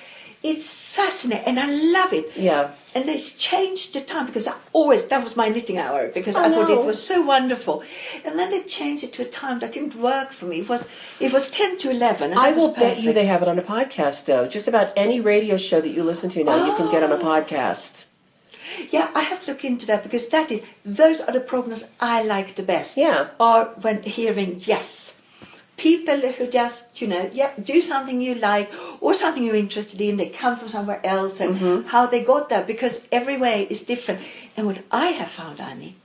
[0.42, 2.26] It's fascinating, and I love it.
[2.36, 2.70] Yeah.
[2.94, 6.46] And they changed the time because I always that was my knitting hour because I
[6.46, 7.82] I, thought it was so wonderful.
[8.24, 10.60] And then they changed it to a time that didn't work for me.
[10.60, 10.88] It was
[11.20, 12.30] it was ten to eleven.
[12.30, 14.46] And I will bet you they have it on a podcast, though.
[14.46, 17.16] Just about any radio show that you listen to now, you can get on a
[17.16, 17.22] oh.
[17.22, 18.06] podcast.
[18.90, 22.22] Yeah, I have to look into that because that is those are the programs I
[22.24, 22.96] like the best.
[22.96, 23.28] Yeah.
[23.38, 25.03] Are when hearing yes.
[25.76, 30.16] People who just, you know, yeah, do something you like or something you're interested in,
[30.16, 31.88] they come from somewhere else and Mm-hmm.
[31.88, 34.20] how they got there because every way is different.
[34.56, 35.96] And what I have found, Annie,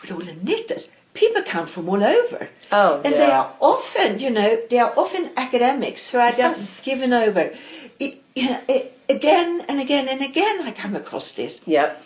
[0.00, 2.48] with all the knitters, people come from all over.
[2.70, 6.82] Oh, and they are often, you know, they are often academics who are just Yes.
[6.82, 7.52] given over.
[7.98, 11.62] It, you know, it, again and again and again, I come across this.
[11.66, 12.02] Yep.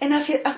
[0.00, 0.56] And I feel, I,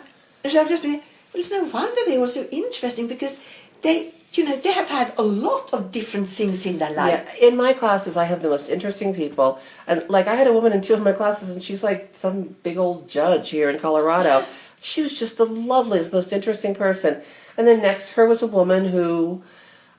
[0.49, 1.01] so I've just been,
[1.33, 3.41] well, it's no wonder they were so interesting because
[3.83, 7.37] they, you know, they have had a lot of different things in their life.
[7.41, 10.53] Yeah, in my classes, I have the most interesting people, and like I had a
[10.53, 13.79] woman in two of my classes, and she's like some big old judge here in
[13.79, 14.45] Colorado.
[14.81, 17.23] She was just the loveliest, most interesting person.
[17.57, 19.43] And then next, her was a woman who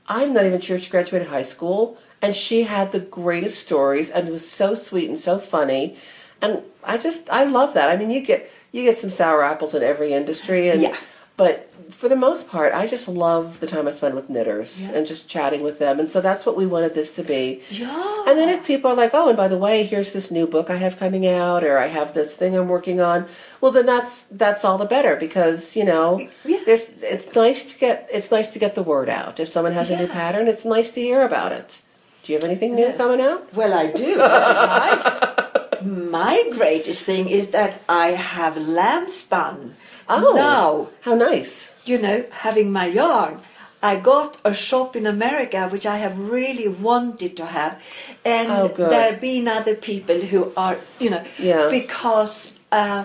[0.08, 4.30] I'm not even sure she graduated high school, and she had the greatest stories and
[4.30, 5.96] was so sweet and so funny.
[6.42, 7.90] And I just I love that.
[7.90, 10.98] I mean, you get you get some sour apples in every industry, and Yeah.
[11.38, 14.92] but for the most part, I just love the time I spend with knitters Yeah.
[14.96, 16.00] and just chatting with them.
[16.00, 17.62] And so that's what we wanted this to be.
[17.70, 18.26] Yeah.
[18.28, 20.70] And then if people are like, oh, and by the way, here's this new book
[20.70, 23.26] I have coming out, or I have this thing I'm working on,
[23.62, 26.60] well, then that's that's all the better because you know, Yeah.
[26.66, 29.40] there's it's nice to get it's nice to get the word out.
[29.40, 31.82] If someone has a new pattern, it's nice to hear about it.
[32.24, 33.54] Do you have anything new coming out?
[33.54, 34.16] Well, I do.
[34.18, 39.72] my, my greatest thing is that I have Lambspun.
[40.10, 41.74] Oh, Now, how nice!
[41.86, 43.40] you know, having my yarn.
[43.82, 47.82] I got a shop in America which I have really wanted to have,
[48.24, 51.68] and Oh, there have been other people who are, you know, Yeah.
[51.70, 53.04] because uh,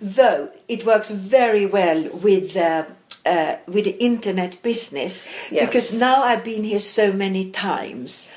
[0.00, 2.84] though it works very well with uh,
[3.26, 5.66] uh, with the internet business, Yes.
[5.66, 8.28] because now I've been here so many times.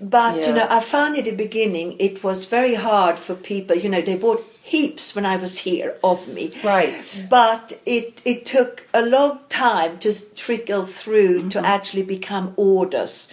[0.00, 3.76] But you know, I found in the beginning it was very hard for people.
[3.76, 7.26] You know, they bought heaps when I was here of me, Right.
[7.30, 10.10] but it it took a long time to
[10.44, 11.48] trickle through Mm-hmm.
[11.54, 13.28] to actually become orders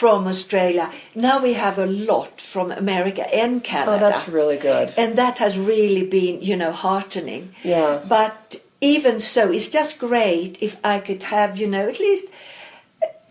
[0.00, 0.86] from Australia.
[1.14, 3.96] Now we have a lot from America and Canada.
[3.96, 4.86] Oh, that's really good.
[4.96, 7.42] and that has really been, you know, heartening.
[7.74, 8.00] Yeah.
[8.18, 8.38] But
[8.80, 12.26] even so, it's just great if I could have, you know, at least.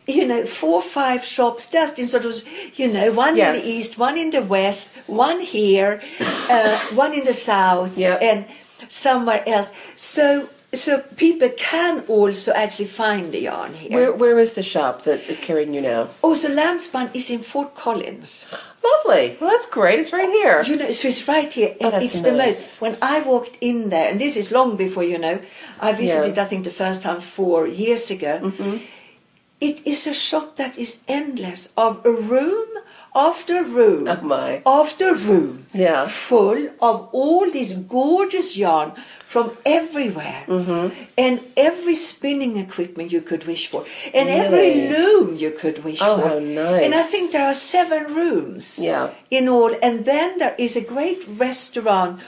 [0.07, 2.33] You know, four or five shops just in sort of,
[2.75, 6.01] you know, one in the east, one in the west, one here,
[6.49, 8.21] uh, one in the south, Yep.
[8.21, 8.45] and
[8.89, 9.71] somewhere else.
[9.95, 13.91] So so people can also actually find the yarn here.
[13.91, 16.09] Where, where is the shop that is carrying you now?
[16.21, 18.53] also, Lambspun is in Fort Collins.
[18.83, 19.37] Lovely.
[19.39, 19.99] Well, that's great.
[19.99, 20.63] It's right here.
[20.63, 21.75] You know, so it's right here.
[21.81, 22.79] Oh, it's the most.
[22.81, 25.41] When I walked in there, and this is long before you know,
[25.79, 26.39] I visited.
[26.39, 28.39] I think the first time four years ago.
[28.41, 28.77] Mm-hmm.
[29.61, 32.67] It is a shop that is endless of a room
[33.13, 34.61] after room Oh, my.
[34.65, 36.07] after room, Yeah.
[36.07, 38.93] full of all this gorgeous yarn
[39.25, 40.87] from everywhere, Mm-hmm.
[41.17, 46.17] and every spinning equipment you could wish for, and every loom you could wish Oh,
[46.17, 46.27] for.
[46.29, 46.83] how nice.
[46.85, 49.09] And I think there are seven rooms Yeah.
[49.29, 52.19] in all, and then there is a great restaurant,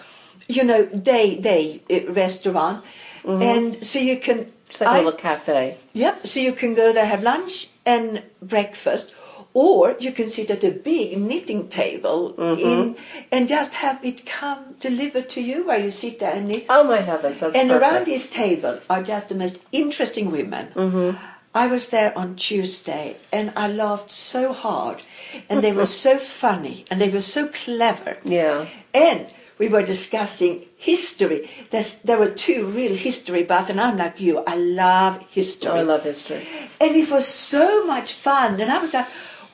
[0.48, 2.84] you know, day day uh, restaurant,
[3.26, 4.38] and so you can.
[4.38, 4.70] Mm-hmm.
[4.70, 5.78] It's like a I- little cafe.
[5.94, 9.14] Yeah, so you can go there, have lunch and breakfast,
[9.54, 12.60] or you can sit at a big knitting table Mm-hmm.
[12.60, 12.96] in
[13.32, 16.66] and just have it come delivered to you while you sit there and knit.
[16.70, 17.42] Oh, my heavens.
[17.44, 17.72] And perfect.
[17.72, 20.68] around this table are just the most interesting women.
[20.74, 21.18] Mm-hmm.
[21.56, 25.04] I was there on Tuesday and I laughed so hard,
[25.48, 28.18] and they were so funny and they were so clever.
[28.26, 28.66] Yeah.
[28.92, 29.28] And
[29.64, 31.50] we were discussing history.
[31.70, 34.44] There's, there were two real history buffs, and I'm like you.
[34.46, 35.72] I love history.
[35.72, 36.46] Oh, I love history.
[36.82, 38.60] And it was so much fun.
[38.60, 39.08] And I was like,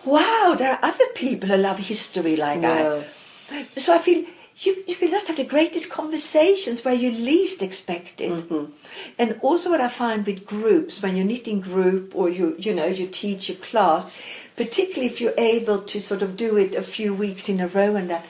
[0.03, 3.03] wow, there are other people who love history like Yeah.
[3.51, 3.67] I.
[3.77, 4.25] So I feel
[4.61, 8.33] you, you can just have the greatest conversations where you least expect it.
[8.33, 8.73] Mm-hmm.
[9.19, 12.87] And also what I find with groups, when you're in group or you, you know,
[12.87, 14.17] you teach a class,
[14.57, 17.95] particularly if you're able to sort of do it a few weeks in a row
[17.95, 18.25] and that,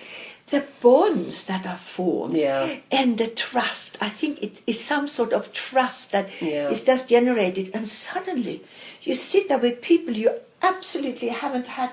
[0.49, 2.77] the bonds that are formed Yeah.
[2.91, 3.97] and the trust.
[4.01, 6.85] I think it is some sort of trust that is Yeah.
[6.85, 8.61] just generated, and suddenly
[9.01, 10.31] you sit there with people you
[10.61, 11.91] absolutely haven't had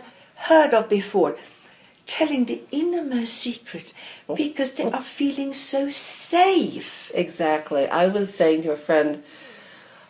[0.48, 1.36] heard of before,
[2.06, 3.92] telling the innermost secrets
[4.34, 7.10] because they are feeling so safe.
[7.14, 7.86] Exactly.
[7.88, 9.22] I was saying to a friend,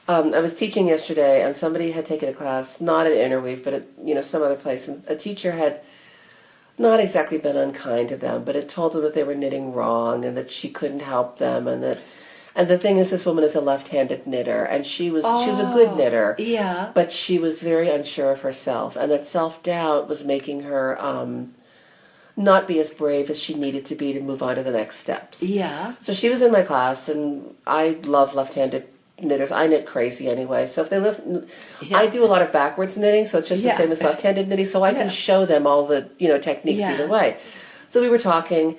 [0.09, 3.74] um, I was teaching yesterday, and somebody had taken a class, not at Interweave, but
[3.74, 5.80] at you know some other place, and a teacher had
[6.78, 10.24] not exactly been unkind to them, but had told them that they were knitting wrong
[10.24, 12.00] and that she couldn't help them, and that.
[12.54, 15.58] And the thing is, this woman is a left-handed knitter, and she was she was
[15.58, 16.90] a good Oh, knitter, yeah.
[16.94, 21.52] but she was very unsure of herself, and that self-doubt was making her um,
[22.34, 24.96] not be as brave as she needed to be to move on to the next
[24.96, 25.42] steps.
[25.42, 25.96] Yeah.
[26.00, 28.88] So she was in my class, and I love left-handed
[29.20, 29.50] knitters.
[29.52, 30.66] I knit crazy anyway.
[30.66, 31.20] So if they live,
[31.81, 31.98] Yeah.
[31.98, 33.72] I do a lot of backwards knitting, so it's just Yeah.
[33.72, 34.66] the same as left-handed knitting.
[34.66, 34.98] So I Yeah.
[35.00, 37.37] can show them all the you know techniques either way.
[37.88, 38.76] So we were talking,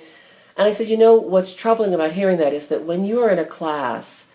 [0.56, 3.30] and I said, you know, what's troubling about hearing that is that when you are
[3.30, 4.26] in a class.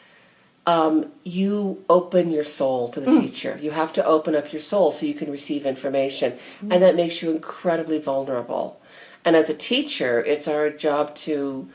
[0.65, 3.21] Um, you open your soul to the Mm.
[3.23, 3.59] teacher.
[3.61, 6.31] You have to open up your soul so you can receive information,
[6.65, 6.71] Mm.
[6.73, 8.79] and that makes you incredibly vulnerable.
[9.25, 11.67] And as a teacher, it's our job to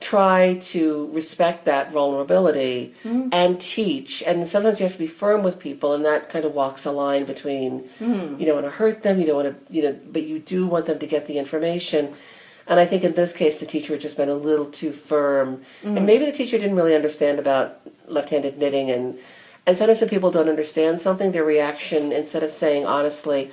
[0.00, 3.28] try to respect that vulnerability Mm.
[3.32, 4.22] and teach.
[4.24, 6.92] And sometimes you have to be firm with people, and that kind of walks a
[6.92, 8.38] line between Mm.
[8.38, 10.66] you don't want to hurt them, you don't want to, you know, but you do
[10.66, 12.10] want them to get the information.
[12.68, 15.62] And I think in this case, the teacher had just been a little too firm,
[15.82, 15.96] Mm.
[15.96, 18.90] and maybe the teacher didn't really understand about left-handed knitting.
[18.90, 19.18] And
[19.66, 23.50] and sometimes when people don't understand something, their reaction instead of saying honestly,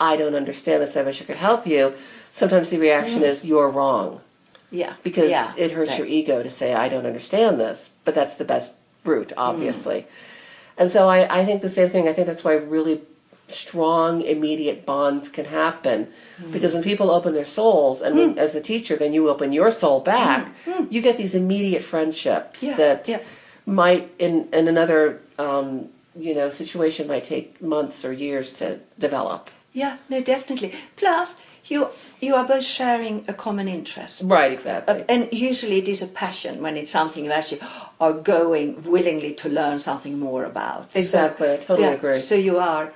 [0.00, 0.96] "I don't understand this.
[0.96, 1.92] I wish I could help you,"
[2.30, 4.20] sometimes the reaction is, "You're wrong."
[4.70, 4.94] Yeah.
[5.02, 5.52] because yeah.
[5.56, 5.98] it hurts Right.
[6.00, 7.92] your ego to say I don't understand this.
[8.04, 8.74] But that's the best
[9.04, 9.34] route, Mm.
[9.38, 10.06] obviously.
[10.78, 12.08] And so I, I think the same thing.
[12.08, 13.00] I think that's why really
[13.48, 16.08] strong, immediate bonds can happen.
[16.42, 16.52] Mm.
[16.52, 19.70] Because when people open their souls, and when, as the teacher, then you open your
[19.70, 20.52] soul back,
[20.90, 22.68] you get these immediate friendships Mm.
[22.68, 23.20] Yeah, that yeah.
[23.64, 29.50] might, in, in another um, you know situation, might take months or years to develop.
[29.72, 30.72] Yeah, no, definitely.
[30.96, 31.36] Plus,
[31.68, 31.88] you
[32.20, 34.22] you are both sharing a common interest.
[34.24, 35.02] Right, exactly.
[35.02, 37.60] Uh, and usually it is a passion when it's something you actually
[38.00, 40.92] are going willingly to learn something more about.
[40.92, 42.14] So- Exactly, I totally yeah, agree.
[42.14, 42.92] So you are,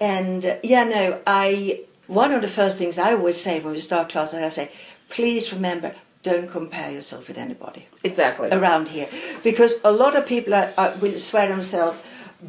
[0.00, 3.80] and uh, yeah, no, I one of the first things I always say when we
[3.80, 4.70] start classes, I say,
[5.08, 8.48] please remember, don't compare yourself with anybody exactly.
[8.50, 9.08] around here,
[9.42, 11.98] because a lot of people are, are, will swear themselves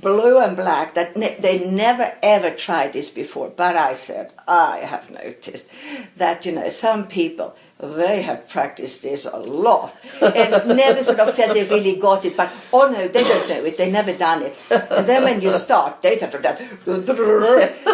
[0.02, 3.50] blue and black that ne- they never ever tried this before.
[3.50, 5.68] But I said I have noticed
[6.18, 11.34] that you know some people they have practiced this a lot and never sort of
[11.34, 12.38] felt they really got it.
[12.38, 13.78] But oh no, they don't know it.
[13.78, 14.58] They never done it.
[14.72, 16.62] And then when you start, they start to that.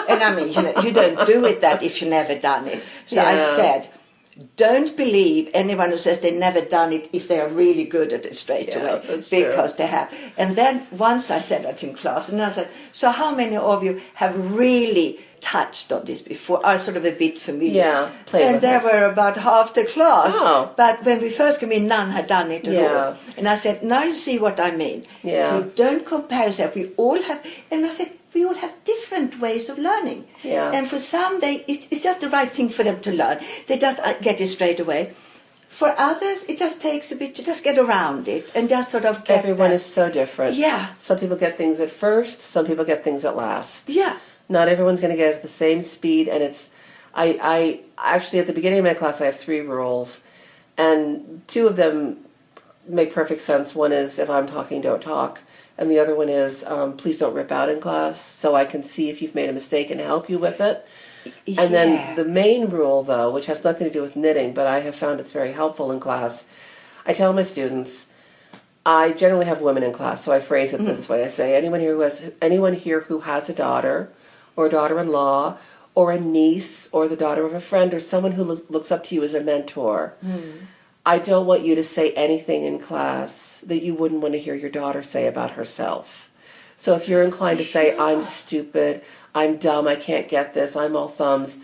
[0.10, 2.84] And I mean, you know, you don't do it that if you never done it.
[3.06, 3.90] So I said.
[4.56, 8.26] Don't believe anyone who says they've never done it if they are really good at
[8.26, 9.46] it straight Yeah, away that's true.
[9.46, 10.14] because they have.
[10.38, 13.84] And then once I said that in class, and I said, "So how many of
[13.84, 17.82] you have really touched on this before are sort of a bit familiar.
[17.84, 18.84] Yeah, and there it.
[18.84, 20.34] were about half the class.
[20.36, 20.72] Oh.
[20.78, 23.06] But when we first came in, none had done it at Yeah.
[23.08, 23.16] all.
[23.38, 25.04] And I said, now you see what I mean.
[25.24, 25.58] Yeah.
[25.58, 26.76] You don't compare yourself.
[26.76, 30.26] We all have, and I said, we all have different ways of learning.
[30.44, 30.72] Yeah.
[30.72, 33.40] And for some, they it's, it's just the right thing for them to learn.
[33.68, 35.14] They just uh, get it straight away.
[35.70, 39.06] For others, it just takes a bit to just get around it and just sort
[39.06, 39.76] of get Everyone that.
[39.76, 40.56] is so different.
[40.56, 40.88] Yeah.
[40.98, 43.90] Some people get things at first, some people get things at last.
[43.90, 44.18] Yeah.
[44.50, 46.70] Not everyone's going to get it at the same speed, and it's.
[47.14, 47.80] I, I
[48.16, 50.22] actually at the beginning of my class I have three rules,
[50.78, 52.18] and two of them
[52.88, 53.74] make perfect sense.
[53.74, 55.42] One is if I'm talking, don't talk,
[55.82, 58.84] and the other one is um, please don't rip out in class, so I can
[58.84, 60.86] see if you've made a mistake and help you with it.
[61.26, 61.66] And Yeah.
[61.68, 64.96] then the main rule, though, which has nothing to do with knitting, but I have
[64.96, 66.46] found it's very helpful in class,
[67.06, 68.08] I tell my students,
[68.86, 71.80] I generally have women in class, so I phrase it this way: I say, anyone
[71.80, 74.10] here who has anyone here who has a daughter,
[74.56, 75.58] or a daughter-in-law,
[75.96, 79.04] or a niece, or the daughter of a friend, or someone who looks- looks up
[79.06, 80.14] to you as a mentor.
[81.06, 84.56] I don't want you to say anything in class that you wouldn't want to hear
[84.56, 86.30] your daughter say about herself.
[86.78, 90.96] So if you're inclined to say, I'm stupid, I'm dumb, I can't get this, I'm
[90.96, 91.58] all thumbs,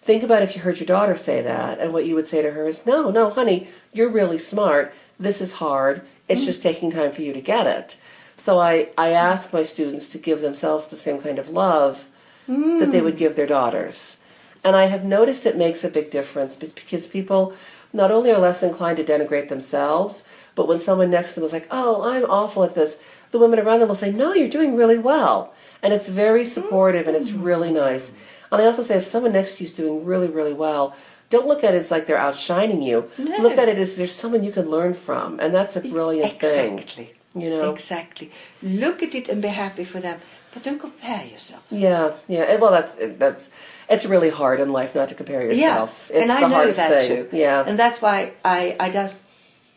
[0.00, 2.52] think about if you heard your daughter say that, and what you would say to
[2.52, 4.94] her is, No, no, honey, you're really smart.
[5.18, 6.02] This is hard.
[6.28, 7.96] It's just taking time for you to get it.
[8.36, 12.08] So I, I ask my students to give themselves the same kind of love
[12.46, 13.04] that they hmm.
[13.04, 14.16] would give their daughters.
[14.64, 17.54] And I have noticed it makes a big difference because people
[17.92, 20.24] not only are less inclined to denigrate themselves,
[20.54, 22.98] but when someone next to them is like, oh, I'm awful at this,
[23.30, 25.54] the women around them will say, no, you're doing really well.
[25.82, 26.50] And it's very hmm.
[26.50, 28.12] supportive and it's really nice.
[28.50, 30.96] And I also say, if someone next to you is doing really, really well,
[31.30, 33.08] don't look at it as like they're outshining you.
[33.18, 33.36] No.
[33.38, 35.38] Look at it as there's someone you can learn from.
[35.40, 36.78] And that's a brilliant thing.
[36.78, 37.14] Exactly.
[37.34, 37.70] You know?
[37.72, 38.30] Exactly.
[38.62, 40.18] Look at it and be happy for them,
[40.52, 41.62] but don't compare yourself.
[41.70, 42.56] Yeah, yeah.
[42.56, 43.50] Well, that's that's
[43.90, 46.10] it's really hard in life not to compare yourself.
[46.10, 47.28] Yeah, It's and I the know hardest that thing.
[47.30, 47.36] too.
[47.36, 49.22] Yeah, and that's why I I just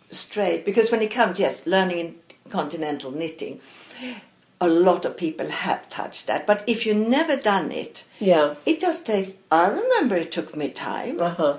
[0.09, 2.15] strayed because when it comes, yes, learning in
[2.49, 3.59] continental knitting,
[4.59, 6.45] a lot of people have touched that.
[6.45, 8.55] But if you've never done it, yeah.
[8.65, 9.35] it just takes.
[9.49, 11.57] I remember it took me time, Uh huh.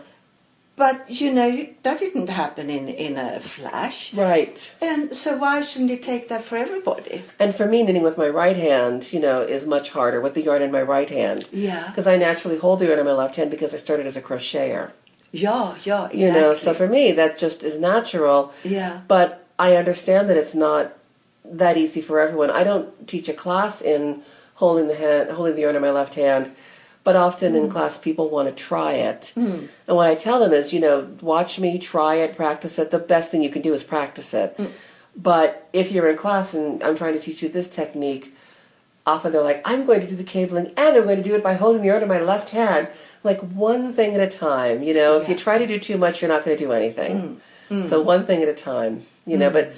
[0.76, 4.14] But you know that didn't happen in in a flash.
[4.14, 4.74] Right.
[4.80, 7.22] And so why shouldn't it take that for everybody?
[7.38, 10.42] And for me, knitting with my right hand, you know, is much harder with the
[10.42, 11.48] yarn in my right hand.
[11.52, 11.88] Yeah.
[11.88, 14.22] Because I naturally hold the yarn in my left hand because I started as a
[14.22, 14.92] crocheter.
[15.30, 16.20] Yeah, yeah, exactly.
[16.20, 18.52] You know, so for me, that just is natural.
[18.64, 19.00] Yeah.
[19.08, 20.92] But I understand that it's not
[21.44, 22.50] that easy for everyone.
[22.50, 24.22] I don't teach a class in
[24.54, 26.54] holding the hand, holding the yarn in my left hand,
[27.04, 27.56] but often Mm.
[27.64, 29.32] in class people want to try it.
[29.36, 32.90] And what I tell them is, you know, watch me, try it, practice it.
[32.90, 34.56] The best thing you can do is practice it.
[34.56, 34.68] Mm.
[35.16, 38.34] But if you're in class and I'm trying to teach you this technique,
[39.04, 41.42] often they're like, I'm going to do the cabling and I'm going to do it
[41.42, 42.88] by holding the yarn in my left hand,
[43.24, 44.82] like one thing at a time.
[44.84, 47.40] You know, if you try to do too much, you're not going to do anything.
[47.84, 49.72] So one thing at a time, you know, but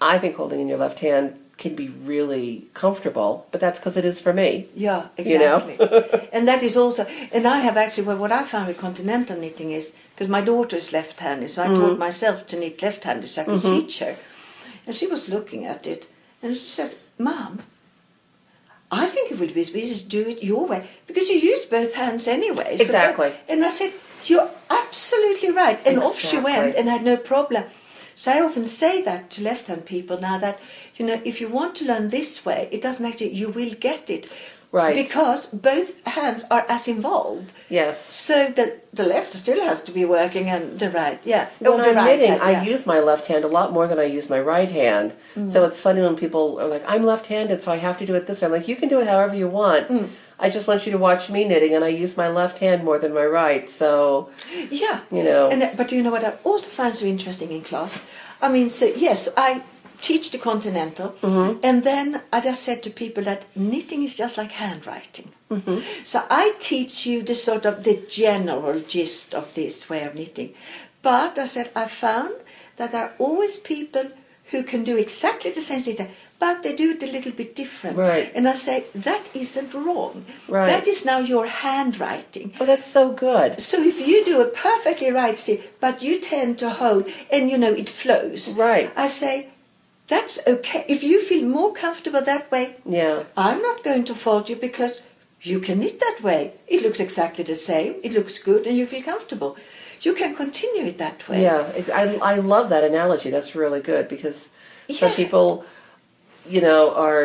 [0.00, 4.04] I think holding in your left hand can be really comfortable, but that's because it
[4.04, 4.66] is for me.
[4.74, 5.32] Yeah, exactly.
[5.32, 5.56] You know?
[5.86, 6.28] exactly.
[6.32, 9.70] and that is also, and I have actually, well, what I found with continental knitting
[9.70, 11.98] is, because my daughter is left-handed, so I taught mm-hmm.
[11.98, 13.80] myself to knit left-handed so I could mm-hmm.
[13.80, 14.16] teach her.
[14.86, 16.08] And she was looking at it,
[16.42, 17.58] and she said, Mom,
[18.90, 21.94] I think it would be easy to do it your way, because you use both
[21.94, 22.78] hands anyway.
[22.78, 23.34] so- Exactly.
[23.50, 23.92] and I said,
[24.24, 25.78] you're absolutely right.
[25.86, 27.64] And off she went and had no problem.
[28.20, 30.60] So I often say that to left-hand people now that,
[31.00, 34.10] you know, if you want to learn this way, it doesn't actually, you will get
[34.10, 34.30] it.
[34.72, 34.94] Right.
[34.94, 37.52] Because both hands are as involved.
[37.70, 37.98] Yes.
[38.04, 41.48] So the, the left still has to be working and the right, yeah.
[41.58, 42.60] When I'm right knitting, hand, yeah.
[42.60, 45.14] I use my left hand a lot more than I use my right hand.
[45.34, 45.48] Mm.
[45.48, 48.14] So it's funny when people are like, I'm left handed, so I have to do
[48.14, 48.46] it this way.
[48.46, 49.88] I'm like, you can do it however you want.
[49.88, 50.08] Mm.
[50.38, 52.98] I just want you to watch me knitting, and I use my left hand more
[52.98, 53.68] than my right.
[53.68, 54.28] So,
[54.70, 55.00] Yeah.
[55.10, 55.48] you know.
[55.50, 58.02] And that- but you know what I also find so interesting in class?
[58.40, 59.62] I mean, so yes, I
[60.00, 61.60] teach the continental, Mm-hmm.
[61.62, 65.28] and then I just said to people that knitting is just like handwriting.
[65.50, 65.78] Mm-hmm.
[66.04, 70.54] So I teach you the sort of the general gist of this way of knitting,
[71.02, 72.34] but I said I found
[72.76, 74.10] that there are always people
[74.50, 76.08] who can do exactly the same thing,
[76.40, 77.96] but they do it a little bit different.
[77.96, 78.32] Right.
[78.34, 80.24] And I say that isn't wrong.
[80.48, 80.66] Right.
[80.66, 82.52] That is now your handwriting.
[82.60, 83.60] oh, that's so good.
[83.60, 87.58] So if you do a perfectly right stitch, but you tend to hold, and you
[87.58, 88.56] know it flows.
[88.56, 88.90] Right.
[88.96, 89.48] I say,
[90.12, 90.82] that's okay.
[90.94, 92.64] If you feel more comfortable that way,
[92.98, 93.16] Yeah.
[93.46, 94.92] I'm not going to fault you because
[95.50, 96.40] you can knit that way.
[96.74, 97.92] It looks exactly the same.
[98.06, 99.52] It looks good, and you feel comfortable.
[100.06, 101.42] You can continue it that way.
[101.48, 101.62] Yeah,
[102.00, 103.28] I, I love that analogy.
[103.30, 104.38] That's really good because
[105.00, 105.16] some Yeah.
[105.22, 105.46] people,
[106.54, 107.24] you know, are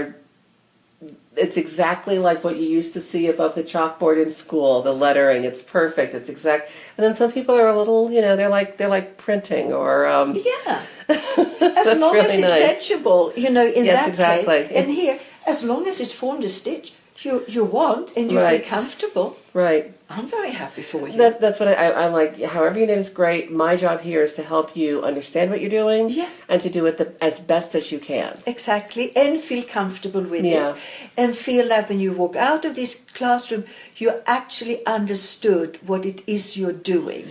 [1.37, 4.81] it's exactly like what you used to see above the chalkboard in school.
[4.81, 6.13] The lettering, it's perfect.
[6.13, 6.69] It's exact.
[6.97, 10.05] And then some people are a little, you know, they're like they're like printing or.
[10.05, 10.81] Um, Yeah.
[11.09, 12.89] As long really as it's nice.
[12.91, 14.63] legible, you know, in Yes, that exactly.
[14.67, 14.71] case.
[14.75, 18.61] And here, as long as it's formed a stitch you you want and you Right.
[18.65, 19.93] feel comfortable, Right.
[20.07, 21.17] I'm very happy for you.
[21.17, 22.39] That, that's what I, I, I'm like.
[22.41, 23.51] However you knit is great.
[23.51, 26.29] My job here is to help you understand what you're doing Yeah.
[26.47, 28.37] and to do it the, as best as you can.
[28.45, 30.69] Exactly, and feel comfortable with Yeah.
[30.69, 30.75] it.
[31.17, 33.63] And feel that when you walk out of this classroom,
[33.97, 37.25] you actually understood what it is you're doing.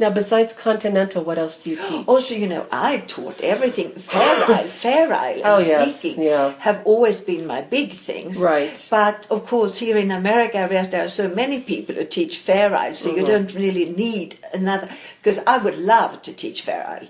[0.00, 2.08] Now, besides Continental, what else do you teach?
[2.08, 3.90] Also, you know, I've taught everything.
[3.90, 6.54] Fair Isle, Fair Isle, Oh, yes, steeking yeah.
[6.60, 8.40] have always been my big things.
[8.42, 8.76] Right.
[8.90, 12.94] But of course, here in America, there are so many people who teach Fair Isle,
[12.94, 13.20] so Mm-hmm.
[13.20, 14.88] you don't really need another.
[15.22, 17.08] Because I would love to teach Fair Isle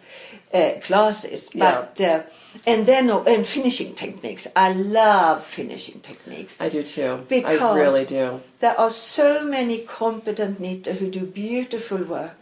[0.52, 1.86] uh, classes, Yeah.
[2.00, 2.22] uh,
[2.66, 4.48] and then oh, and finishing techniques.
[4.56, 6.60] I love finishing techniques.
[6.60, 7.24] I do too.
[7.28, 8.40] Because I really do.
[8.58, 12.34] There are so many competent knitters who do beautiful work,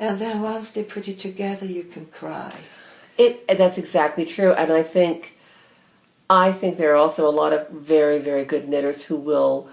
[0.00, 2.50] and then once they put it together, you can cry.
[3.18, 5.36] It that's exactly true, and I think,
[6.28, 9.68] I think there are also a lot of very very good knitters who will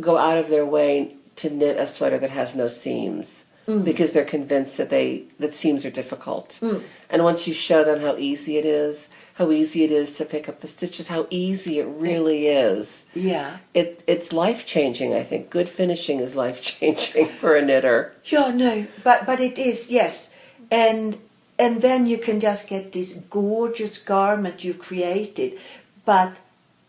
[0.00, 3.82] go out of their way to knit a sweater that has no seams Mm.
[3.82, 6.58] because they're convinced that they that seams are difficult.
[6.60, 6.82] Mm.
[7.08, 10.50] And once you show them how easy it is, how easy it is to pick
[10.50, 13.06] up the stitches, how easy it really is.
[13.14, 13.56] Yeah.
[13.72, 15.48] It, it's life changing, I think.
[15.48, 18.14] Good finishing is life changing for a knitter.
[18.26, 20.30] Yeah, no, but but it is yes,
[20.70, 21.16] and
[21.58, 25.58] and then you can just get this gorgeous garment you created,
[26.04, 26.36] but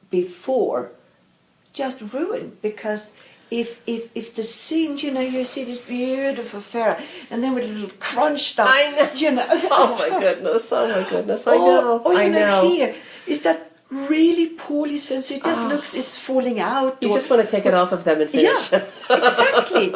[0.10, 0.92] before,
[1.72, 3.14] just ruined because.
[3.52, 7.64] If, if, if the seam, you know, you see this beautiful fair, and then with
[7.64, 9.10] a little crunch down, I know.
[9.16, 9.46] you know.
[9.72, 10.72] Oh my goodness!
[10.72, 11.46] Oh my goodness!
[11.48, 12.00] I Or- know.
[12.06, 12.70] Or, you I know, know.
[12.70, 12.96] here
[13.28, 15.68] is that really poorly so it just ah.
[15.72, 16.98] looks it's falling out.
[17.02, 19.94] You or- just want to take it off of them and finish yeah, exactly.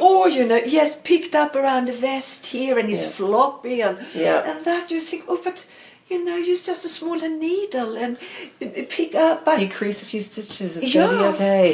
[0.00, 3.10] Or you know, yes, picked up around the vest here and it's Yeah.
[3.10, 4.48] floppy and Yeah.
[4.48, 5.66] and that you think, oh, but
[6.12, 8.12] you know, use just a smaller needle and
[8.62, 9.44] uh, pick up.
[9.46, 10.76] But Decrease a few stitches.
[10.76, 11.06] It's Yeah.
[11.06, 11.68] gonna be okay.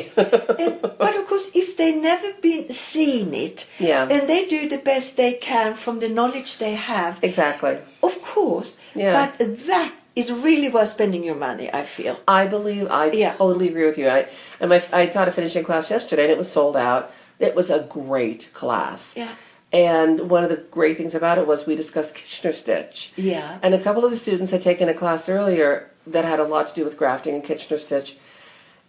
[0.62, 0.72] and,
[1.02, 4.08] but of course, if they never been seen it, Yeah.
[4.12, 7.78] and they do the best they can from the knowledge they have, exactly.
[8.02, 8.70] of course.
[8.94, 9.12] Yeah.
[9.18, 9.30] But
[9.72, 11.66] that is really worth spending your money.
[11.72, 12.14] I feel.
[12.26, 13.34] I believe I Yeah.
[13.42, 14.08] totally agree with you.
[14.18, 14.20] I
[14.60, 17.04] and my I taught a finishing class yesterday, and it was sold out.
[17.38, 19.14] It was a great class.
[19.16, 19.28] Yeah.
[19.72, 23.12] And one of the great things about it was we discussed Kitchener stitch.
[23.16, 23.58] Yeah.
[23.62, 26.68] And a couple of the students had taken a class earlier that had a lot
[26.68, 28.16] to do with grafting and Kitchener stitch,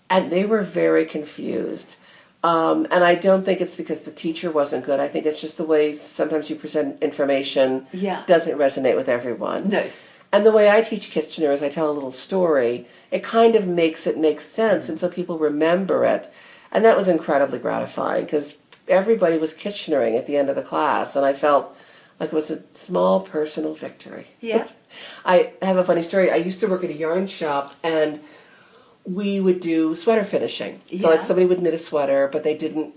[0.09, 1.97] and they were very confused.
[2.41, 5.01] Um, and I don't think it's because the teacher wasn't good.
[5.01, 8.23] I think it's just the way sometimes you present information Yeah.
[8.25, 9.67] doesn't resonate with everyone.
[9.69, 9.83] No.
[10.31, 12.87] And the way I teach Kitchener is I tell a little story.
[13.11, 16.31] It kind of makes it make sense, and so people remember it.
[16.71, 18.55] And that was incredibly gratifying because
[18.89, 21.75] everybody was Kitchenering at the end of the class, and I felt
[22.19, 24.27] like it was a small personal victory.
[24.41, 24.67] Yeah.
[25.25, 26.31] I have a funny story.
[26.31, 28.19] I used to work at a yarn shop, and
[29.05, 30.81] we would do sweater finishing.
[30.99, 32.93] So, like, somebody would knit a sweater, but they didn't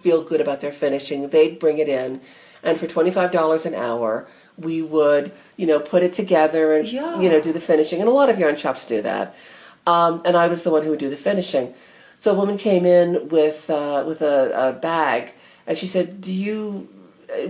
[0.00, 1.28] feel good about their finishing.
[1.28, 2.20] They'd bring it in,
[2.62, 4.26] and for twenty five dollars an hour,
[4.56, 7.20] we would, you know, put it together and Yeah.
[7.20, 8.00] you know do the finishing.
[8.00, 9.34] And a lot of yarn shops do that.
[9.86, 11.72] Um, and I was the one who would do the finishing.
[12.20, 15.32] So a woman came in with uh, with a, a bag,
[15.68, 16.88] and she said, "Do you?"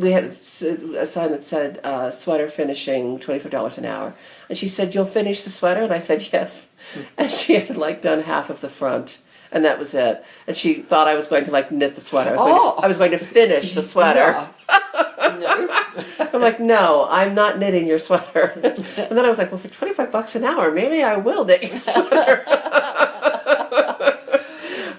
[0.00, 4.12] We had a sign that said uh, "sweater finishing, twenty five dollars an hour,"
[4.48, 6.68] and she said, "You'll finish the sweater," and I said, "Yes."
[7.16, 10.22] And she had like done half of the front, and that was it.
[10.46, 12.30] And she thought I was going to like knit the sweater.
[12.30, 12.76] I was, going, Oh.
[12.76, 14.32] to, I was going to finish the sweater.
[14.32, 14.48] No.
[16.32, 18.52] I'm like, no, I'm not knitting your sweater.
[18.54, 21.62] and then I was like, well, for 25 bucks an hour, maybe I will knit
[21.62, 22.44] your sweater.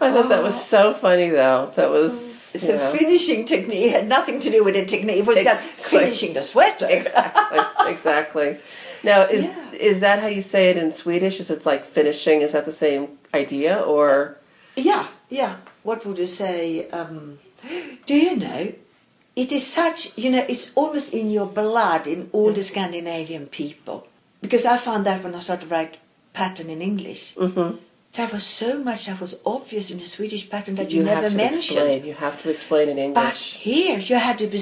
[0.02, 1.72] I thought that was so funny, though.
[1.76, 2.56] That was.
[2.56, 3.86] It's a finishing technique.
[3.88, 5.18] It had nothing to do with the technique.
[5.18, 6.88] It was just finishing the sweater.
[6.90, 7.60] exactly.
[7.92, 8.58] Exactly.
[9.04, 9.72] Now, is Yeah.
[9.92, 11.40] is that how you say it in Swedish?
[11.40, 12.42] Is it like finishing?
[12.42, 14.38] Is that the same idea, or
[14.76, 15.56] Yeah, yeah.
[15.84, 16.90] What would you say?
[16.90, 17.40] Um,
[18.06, 18.74] do you know?
[19.36, 24.08] It is such, you know, it's almost in your blood in all the Scandinavian people.
[24.42, 25.98] Because I found that when I started to write
[26.34, 27.36] pattern in English.
[27.36, 27.78] Mm-hmm.
[28.14, 31.32] There was so much that was obvious in the Swedish pattern that you, never have
[31.32, 31.60] to mentioned.
[31.90, 32.06] explain?
[32.06, 33.24] You have to explain in English.
[33.24, 34.60] But here you had to be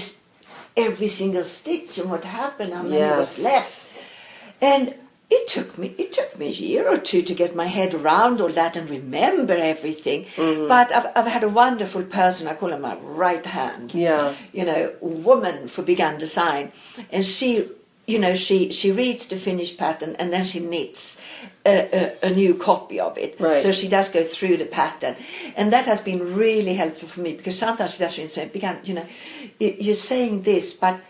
[0.76, 3.44] every single stitch and what happened, how many was Yes.
[3.44, 3.94] left.
[4.62, 4.96] And
[5.30, 8.40] it took me it took me a year or two to get my head around
[8.42, 10.26] all that and remember everything.
[10.36, 10.68] Mm-hmm.
[10.68, 13.94] But I've, I've had a wonderful person, I call her my right hand.
[13.94, 14.34] Yeah.
[14.54, 16.72] You know, woman for Biggan Design.
[17.12, 17.68] And she
[18.08, 21.22] you know, she, she reads the finished pattern and then she knits
[21.66, 23.36] a, a, a new copy of it.
[23.38, 23.62] Right.
[23.62, 25.18] So she does go through the pattern.
[25.58, 28.80] And that has been really helpful for me because sometimes she does really say, "Biggan,
[28.86, 29.06] you know,
[29.60, 31.02] you're saying this, but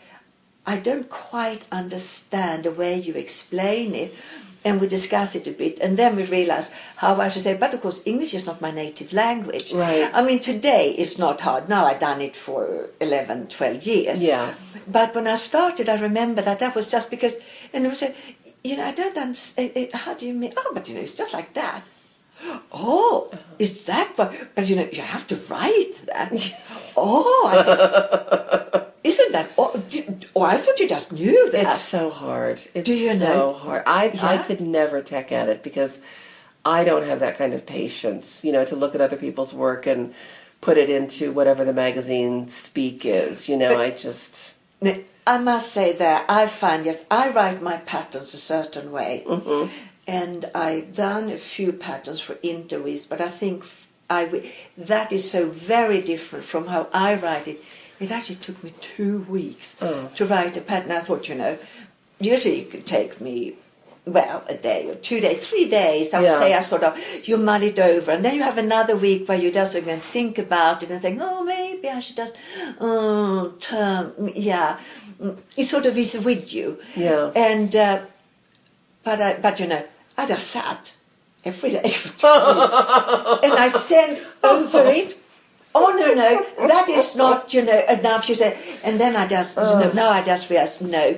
[0.66, 4.14] I don't quite understand the way you explain it.
[4.68, 7.56] And we discuss it a bit, and then we realize how I should say.
[7.64, 9.68] But of course, English is not my native language.
[9.74, 10.10] Right.
[10.14, 11.70] I mean, today it's not hard.
[11.70, 14.18] Now I've done it for 11, 12 years.
[14.22, 14.54] Yeah.
[14.98, 17.36] But when I started, I remember that that was just because,
[17.74, 18.14] and it was a,
[18.64, 19.72] you know, I don't understand.
[19.76, 20.54] Eh, eh, how do you mean?
[20.58, 21.82] Oh, but you know, it's just like that.
[22.72, 23.42] Oh, uh-huh.
[23.60, 24.34] is that what?
[24.54, 26.32] But you know, you have to write that.
[26.48, 26.94] Yes.
[26.98, 29.52] Oh, I said, isn't that?
[29.58, 29.84] Oh,
[30.36, 31.74] oh, I thought you just knew that.
[31.74, 32.62] It's so hard.
[32.74, 33.54] It's Do you so know?
[33.54, 33.84] hard.
[33.86, 36.02] I I could never tech at it because
[36.66, 39.86] I don't have that kind of patience, you know, to look at other people's work
[39.88, 40.14] and
[40.62, 43.48] put it into whatever the magazine speak is.
[43.48, 44.54] You know, I just
[45.26, 49.72] I must say that I find yes, I write my patterns a certain way, mm-hmm.
[50.08, 53.66] and I've done a few patterns for Interweave, but I think
[54.10, 57.64] I that is so very different from how I write it.
[58.00, 60.10] It actually took me two weeks Oh.
[60.16, 60.92] to write a pattern.
[60.92, 61.58] I thought, you know,
[62.20, 63.56] usually it could take me.
[64.06, 66.14] Well, a day or two days, three days.
[66.14, 66.40] I would Yeah.
[66.40, 69.38] say I sort of you mull it over, and then you have another week where
[69.38, 72.34] you just again think about it and think, oh, maybe I should just
[72.80, 74.78] um, turn, yeah.
[75.58, 76.80] It sort of is with you.
[76.96, 77.32] Yeah.
[77.36, 78.00] And uh,
[79.04, 79.84] but I, but you know,
[80.18, 80.94] I just sat
[81.44, 81.82] every day
[82.24, 85.18] and I sent over it.
[85.78, 88.28] Oh no no, that is not you know enough.
[88.30, 89.96] You say, and then I just you know oh.
[89.96, 91.18] now I just realized no,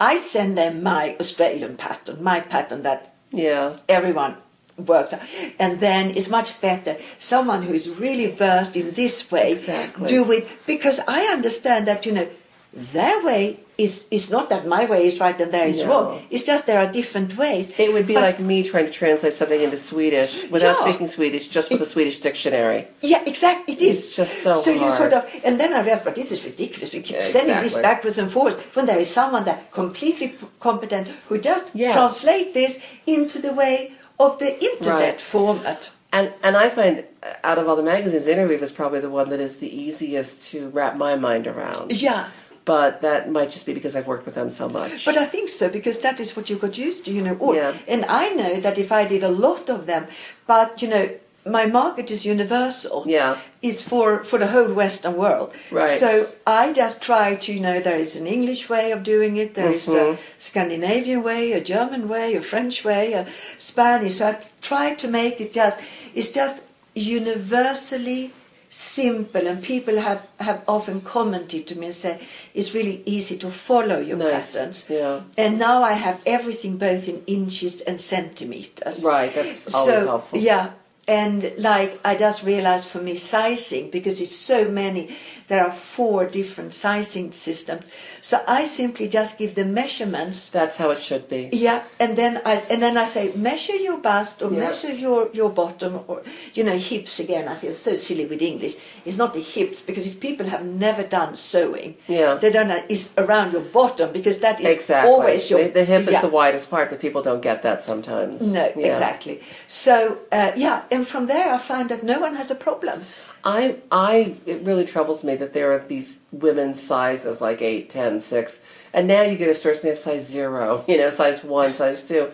[0.00, 3.76] I send them my Australian pattern, my pattern that yeah.
[3.88, 4.36] everyone
[4.76, 5.14] worked
[5.58, 10.08] and then it's much better someone who is really versed in this way Exactly.
[10.08, 12.26] do it because i understand that you know
[12.74, 15.88] their way is is not that my way is right and there is No.
[15.90, 18.92] wrong it's just there are different ways It would be But- like me trying to
[18.92, 20.84] translate something into Swedish without Yeah.
[20.84, 22.86] speaking Swedish, just with a Swedish dictionary.
[23.02, 26.04] yeah exactly it is It's just so so you sort of and then i realized
[26.04, 27.82] but this is ridiculous we keep Yeah, sending this exactly.
[27.88, 30.28] backwards and forwards when there is someone that completely
[30.60, 31.92] competent who just Yes.
[31.94, 32.72] translate this
[33.06, 35.20] into the way of the internet Right.
[35.20, 39.14] format And and I find uh, out of all the magazines, Interweave is probably the
[39.20, 41.86] one that is the easiest to wrap my mind around.
[42.08, 42.22] yeah
[42.64, 45.04] But that might just be because I've worked with them so much.
[45.04, 47.36] But I think so because that is what you got used to, you know.
[47.40, 47.72] Or, Yeah.
[47.88, 50.06] And I know that if I did a lot of them,
[50.46, 51.08] but you know,
[51.44, 53.02] my market is universal.
[53.04, 53.36] Yeah.
[53.62, 55.52] It's for for the whole Western world.
[55.72, 55.98] Right.
[55.98, 59.54] So I just try to, you know, there is an English way of doing it.
[59.54, 60.12] There is Mm-hmm.
[60.14, 63.26] a Scandinavian way, a German way, a French way, a
[63.58, 64.14] Spanish.
[64.18, 65.78] So I try to make it just.
[66.14, 66.62] It's just
[66.94, 68.30] universally
[68.74, 72.18] simple and people have, have often commented to me and said
[72.54, 75.20] it's really easy to follow your Nice, patterns yeah.
[75.36, 79.04] and now I have everything both in inches and centimeters.
[79.04, 80.38] Right, that's always so, helpful.
[80.38, 80.70] Yeah,
[81.06, 85.14] and like I just realized for me sizing because it's so many.
[85.48, 87.84] There are four different sizing systems,
[88.20, 90.50] so I simply just give the measurements.
[90.50, 91.50] That's how it should be.
[91.52, 94.60] Yeah, and then I and then I say measure your bust or Yeah.
[94.66, 96.22] measure your your bottom or
[96.54, 97.48] you know hips again.
[97.48, 98.74] I feel so silly with English.
[99.04, 102.34] It's not the hips because if people have never done sewing, Yeah.
[102.34, 105.10] they don't know it's around your bottom because that is Exactly.
[105.12, 106.14] always your the, the hip yeah.
[106.16, 108.40] is the widest part, but people don't get that sometimes.
[108.40, 108.92] No, Yeah.
[108.92, 109.40] exactly.
[109.66, 113.02] So uh, yeah, and from there I find that no one has a problem.
[113.44, 118.20] I, I, it really troubles me that there are these women's sizes like 8, 10,
[118.20, 118.62] 6,
[118.92, 121.74] and now you get a store and they have size 0, you know, size 1,
[121.74, 122.30] size 2.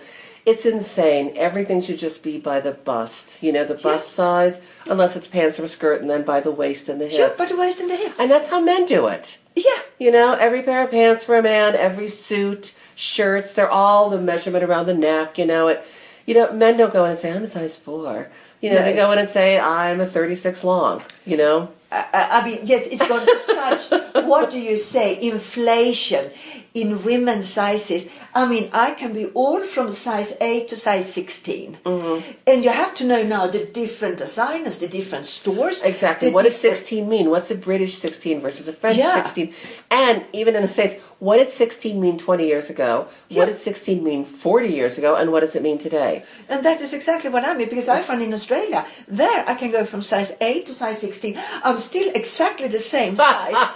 [0.47, 1.35] It's insane.
[1.37, 5.61] Everything should just be by the bust, you know, the bust size, unless it's pants
[5.61, 7.17] or a skirt, and then by the waist and the hips.
[7.17, 8.19] Sure, but the waist and the hips.
[8.19, 9.39] And that's how men do it.
[9.55, 14.09] yeah, You know, every pair of pants for a man, every suit, shirts, they're all
[14.09, 15.69] the measurement around the neck, you know.
[15.69, 15.85] It
[16.29, 18.29] you know, men don't go in and say, I'm a size four.
[18.61, 18.83] You know, No.
[18.83, 21.71] they go in and say, I'm a thirty six long, you know?
[21.91, 23.91] I, mean, yes, it's gone to such.
[24.27, 25.19] What do you say?
[25.23, 26.31] Inflation
[26.75, 28.11] in women's sizes.
[28.35, 32.31] I mean, I can be all from size eight to size 16 Mm-hmm.
[32.47, 35.83] and you have to know now the different designers, the different stores.
[35.83, 36.31] Exactly.
[36.31, 37.31] What does 16 mean?
[37.31, 39.23] What's a British 16 versus a French Yeah.
[39.25, 39.55] 16?
[39.91, 43.09] And even in the States, what did 16 mean 20 years ago?
[43.29, 43.39] Yeah.
[43.41, 45.16] What did 16 mean 40 years ago?
[45.16, 46.23] And what does it mean today?
[46.49, 49.71] And that is exactly what I mean because I find in Australia, there I can
[49.73, 51.37] go from size 8 to size 16.
[51.64, 53.69] I'm still exactly the same size,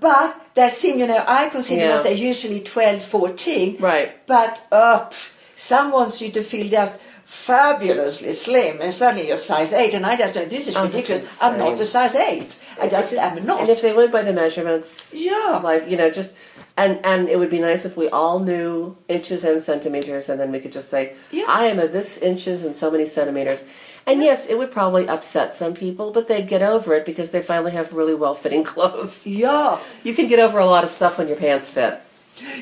[0.00, 1.96] but that seem, you know, I consider Yeah.
[1.96, 3.76] myself usually 12, 14.
[3.78, 4.26] Right.
[4.26, 5.10] But uh,
[5.54, 10.16] some wants you to feel just fabulously slim and suddenly you're size 8 and I
[10.16, 11.42] just know this is Oh, ridiculous.
[11.42, 12.62] I'm not a size 8.
[12.80, 13.60] I just, It's am not.
[13.60, 15.60] And if they went by the measurements, Yeah.
[15.62, 16.32] like, you know, just
[16.78, 20.52] And and it would be nice if we all knew inches and centimeters, and then
[20.52, 21.44] we could just say, Yeah.
[21.48, 23.64] "I am a this inches and so many centimeters."
[24.06, 27.40] And yes, it would probably upset some people, but they'd get over it because they
[27.42, 29.26] finally have really well-fitting clothes.
[29.26, 29.78] Yeah.
[30.04, 31.98] You can get over a lot of stuff when your pants fit.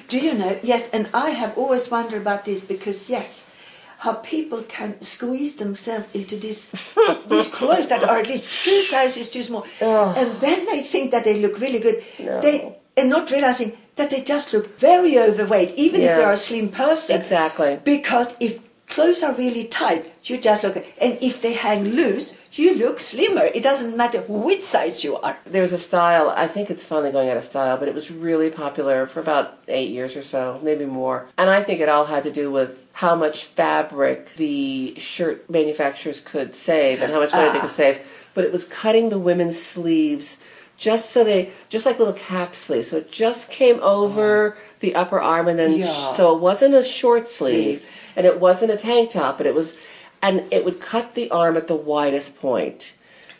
[0.09, 0.59] Do you know?
[0.63, 3.51] Yes, and I have always wondered about this because yes,
[3.99, 6.69] how people can squeeze themselves into these
[7.29, 11.25] these clothes that are at least two sizes too small, and then they think that
[11.25, 12.05] they look really good.
[12.21, 12.41] No.
[12.41, 16.37] They and not realizing that they just look very overweight, even if they are a
[16.37, 17.17] slim person.
[17.17, 17.81] Exactly.
[17.85, 22.75] Because if clothes are really tight, you just look, and if they hang loose, you
[22.75, 23.45] look slimmer.
[23.45, 25.39] It doesn't matter which size you are.
[25.45, 28.51] There's a style, I think it's finally going out of style, but it was really
[28.51, 31.27] popular for about eight years or so, maybe more.
[31.37, 36.21] And I think it all had to do with how much fabric the shirt manufacturers
[36.21, 37.73] could save and how much money they could ah.
[37.73, 38.29] save.
[38.35, 40.39] But it was cutting the women's sleeves
[40.85, 42.91] just so they, just like little cap sleeves.
[42.91, 44.61] So it just came over oh.
[44.81, 45.87] the upper arm and then, Yeah.
[45.87, 48.13] so it wasn't a short sleeve mm.
[48.17, 49.79] and it wasn't a tank top, but it was,
[50.21, 52.93] and it would cut the arm at the widest point.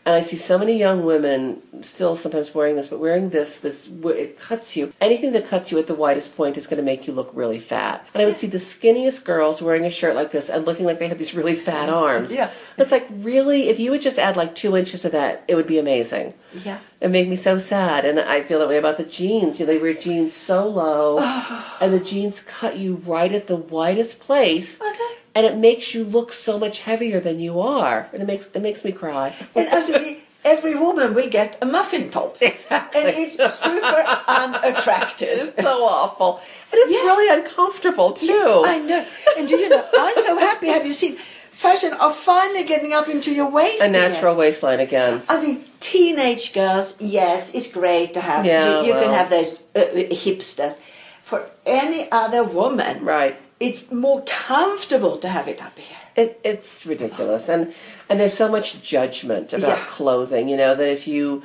[0.07, 3.89] And I see so many young women still sometimes wearing this, but wearing this, this
[3.89, 4.93] it cuts you.
[5.01, 7.59] Anything that cuts you at the widest point is going to make you look really
[7.59, 8.07] fat.
[8.13, 10.99] And I would see the skinniest girls wearing a shirt like this and looking like
[10.99, 12.35] they had these really fat arms.
[12.35, 12.51] Yeah.
[12.77, 15.67] It's like really, if you would just add like two inches to that, it would
[15.67, 16.35] be amazing.
[16.65, 16.81] Yeah.
[17.01, 19.61] It made me so sad, and I feel that way about the jeans.
[19.61, 21.19] You know, they wear jeans so low,
[21.81, 25.19] and the jeans cut you right at the widest place, Okay.
[25.35, 28.63] And it makes you look so much heavier than you are, and it makes it
[28.63, 29.35] makes me cry.
[29.55, 32.37] And actually, every woman will get a muffin top.
[32.51, 33.01] Exactly.
[33.01, 35.39] And it's super unattractive.
[35.49, 36.37] It's so awful,
[36.71, 37.01] and it's Yeah.
[37.11, 38.63] really uncomfortable too.
[38.67, 39.05] I know.
[39.39, 40.69] And do you know, I'm so happy.
[40.69, 41.17] Have you seen
[41.51, 43.83] fashion are finally getting up into your waist?
[43.83, 43.93] a again.
[44.11, 45.23] natural waistline again.
[45.29, 48.45] I mean, teenage girls, yes, it's great to have.
[48.47, 49.81] Yeah, you you can have those uh,
[50.25, 50.75] hipsters.
[51.23, 53.37] For any other woman, Right.
[53.65, 55.97] It's more comfortable to have it up here.
[56.17, 57.75] It, it's ridiculous, and
[58.09, 59.85] and there's so much judgment about Yeah.
[59.89, 60.49] clothing.
[60.49, 61.43] You know that if you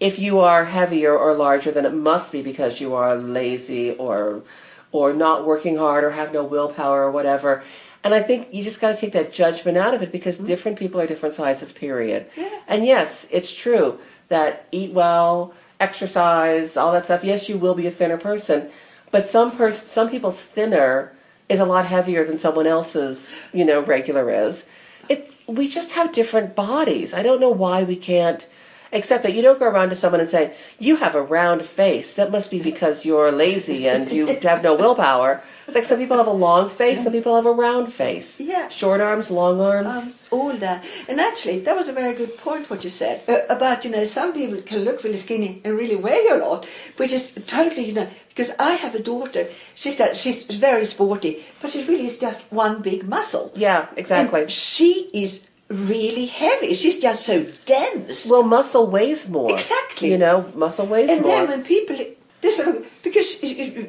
[0.00, 4.42] if you are heavier or larger, then it must be because you are lazy or
[4.90, 7.62] or not working hard or have no willpower or whatever.
[8.02, 10.46] And I think you just got to take that judgment out of it because mm-hmm.
[10.46, 11.72] different people are different sizes.
[11.72, 12.30] Period.
[12.36, 12.60] Yeah.
[12.66, 13.98] And yes, it's true
[14.28, 17.24] that eat well, exercise, all that stuff.
[17.24, 18.70] Yes, you will be a thinner person,
[19.10, 21.12] but some pers- some people's thinner
[21.48, 24.66] is a lot heavier than someone else's, you know, regular is.
[25.08, 27.14] It we just have different bodies.
[27.14, 28.46] I don't know why we can't
[28.92, 32.14] except that you don't go around to someone and say, "You have a round face."
[32.14, 35.42] That must be because you're lazy and you have no willpower.
[35.66, 38.40] It's like some people have a long face, some people have a round face.
[38.40, 38.68] Yeah.
[38.68, 39.94] Short arms, long arms.
[39.94, 40.82] arms, all that.
[41.08, 44.04] And actually, that was a very good point what you said uh, about you know
[44.04, 46.66] some people can look really skinny and really weigh a lot,
[46.96, 49.46] which is totally you know because I have a daughter.
[49.74, 53.52] She's that she's very sporty, but she really is just one big muscle.
[53.54, 54.42] yeah, exactly.
[54.42, 56.74] And she is really heavy.
[56.74, 58.28] She's just so dense.
[58.28, 59.52] well, muscle weighs more.
[59.52, 60.10] Exactly.
[60.10, 61.30] You know, muscle weighs and more.
[61.30, 61.96] And then when people
[62.40, 63.88] they sort of because she,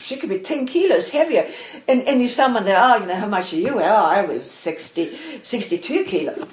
[0.00, 1.46] she could be 10 kilos heavier
[1.86, 4.50] and, and if someone there oh you know how much are you oh i was
[4.50, 6.46] 60 62 kilos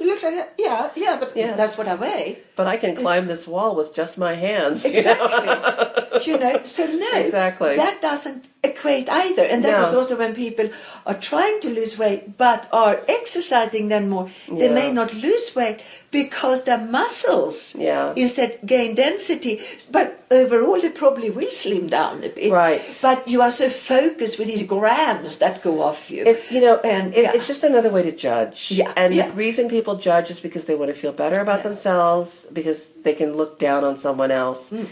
[0.00, 1.56] you look like that yeah yeah but Yes.
[1.56, 4.84] that's what i weigh but I can climb this wall with just my hands.
[4.84, 4.98] you know?
[4.98, 7.76] exactly you know so no Exactly.
[7.76, 9.86] that doesn't equate either and that No.
[9.88, 10.68] is also when people
[11.06, 14.74] are trying to lose weight but are exercising then more they Yeah.
[14.80, 15.80] may not lose weight
[16.12, 18.12] because the muscles Yeah.
[18.24, 19.54] instead gain density
[19.96, 22.82] but overall they probably will slim down a bit Right.
[23.02, 26.76] but you are so focused with these grams that go off you It's you know,
[26.84, 27.32] And, it, yeah.
[27.34, 28.58] it's just another way to judge.
[28.80, 29.26] Yeah, and yeah.
[29.28, 33.14] the reason people judge is because they want to feel better about themselves, because they
[33.20, 34.86] can look down on someone else, Mm.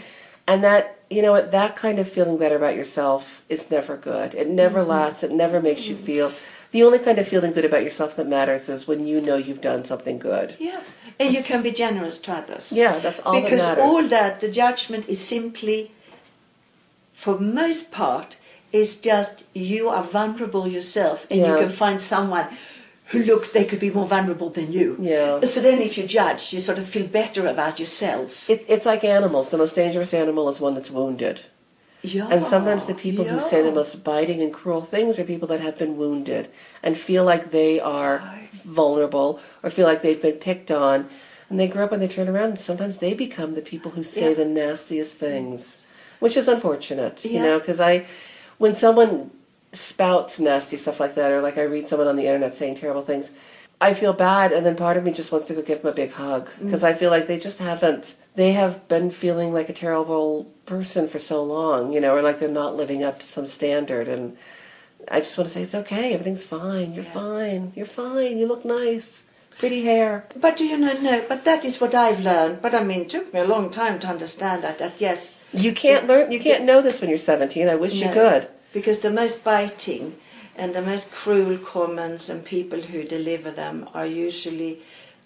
[0.51, 0.83] and that
[1.15, 3.21] you know what that kind of feeling better about yourself
[3.55, 4.29] is never good.
[4.41, 4.95] It never Mm-hmm.
[4.95, 5.21] lasts.
[5.27, 6.31] It never makes you feel.
[6.71, 9.59] The only kind of feeling good about yourself that matters is when you know you've
[9.71, 10.49] done something good.
[10.69, 10.79] yeah
[11.21, 13.83] and you can be generous to others Yeah, that's all that because matters.
[13.87, 15.79] all that the judgment is simply
[17.13, 18.37] for most part
[18.71, 22.47] is just you are vulnerable yourself and you can find someone
[23.11, 25.41] who looks they could be more vulnerable than you Yeah.
[25.53, 29.03] so then if you judge you sort of feel better about yourself It, it's like
[29.03, 29.49] animals.
[29.49, 31.37] The most dangerous animal is one that's wounded.
[32.15, 35.47] yeah And sometimes the people who say the most biting and cruel things are people
[35.51, 36.43] that have been wounded
[36.83, 38.15] and feel like they are
[38.63, 41.07] vulnerable or feel like they've been picked on.
[41.49, 44.03] And they grow up and they turn around and sometimes they become the people who
[44.03, 44.35] say Yeah.
[44.35, 45.85] the nastiest things,
[46.19, 48.05] which is unfortunate, you know, because I,
[48.57, 49.31] when someone
[49.73, 53.01] spouts nasty stuff like that, or like I read someone on the internet saying terrible
[53.01, 53.31] things,
[53.81, 55.95] I feel bad, and then part of me just wants to go give them a
[55.95, 56.65] big hug mm.
[56.65, 58.15] because I feel like they just haven't.
[58.35, 62.39] They have been feeling like a terrible person for so long, you know, or like
[62.39, 64.07] they're not living up to some standard.
[64.07, 64.37] And
[65.09, 66.13] I just want to say it's okay.
[66.13, 66.93] Everything's fine.
[66.93, 67.11] You're Yeah.
[67.11, 67.73] fine.
[67.75, 68.37] You're fine.
[68.37, 69.25] You look nice.
[69.59, 70.25] Pretty hair.
[70.35, 72.61] But do you know, no, but that is what I've learned.
[72.61, 75.35] But I mean, it took me a long time to understand that, that yes.
[75.53, 76.31] You can't learn.
[76.31, 77.67] You can't know this when you're 17.
[77.67, 78.47] I wish you could.
[78.73, 80.15] Because the most biting
[80.57, 84.79] and the most cruel comments and people who deliver them are usually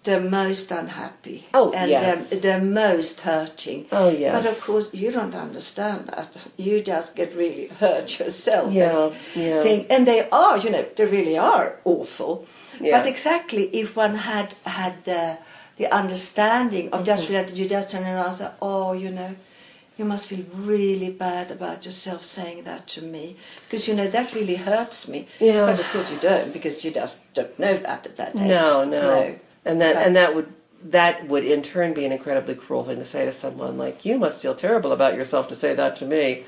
[0.06, 1.46] the most unhappy.
[1.54, 2.30] Oh, and yes.
[2.30, 3.88] the, the most hurting.
[3.92, 4.34] Oh, yes.
[4.36, 6.48] But of course, you don't understand that.
[6.58, 8.72] You just get really hurt yourself.
[8.72, 9.62] Yeah, and yeah.
[9.64, 12.46] Think, and they are, you know, they really are awful.
[12.80, 12.98] Yeah.
[12.98, 15.38] But exactly, if one had had the
[15.78, 17.06] the understanding of Mm-hmm.
[17.06, 19.36] just related, you just turn around and say, "Oh, you know,
[19.98, 23.36] you must feel really bad about yourself saying that to me
[23.66, 25.66] because you know that really hurts me." Yeah.
[25.66, 28.48] But of course you don't because you just don't know that at that age.
[28.48, 29.36] No, no,
[29.66, 30.54] and that But- and that would
[30.92, 33.76] that would in turn be an incredibly cruel thing to say to someone.
[33.78, 36.44] Like you must feel terrible about yourself to say that to me.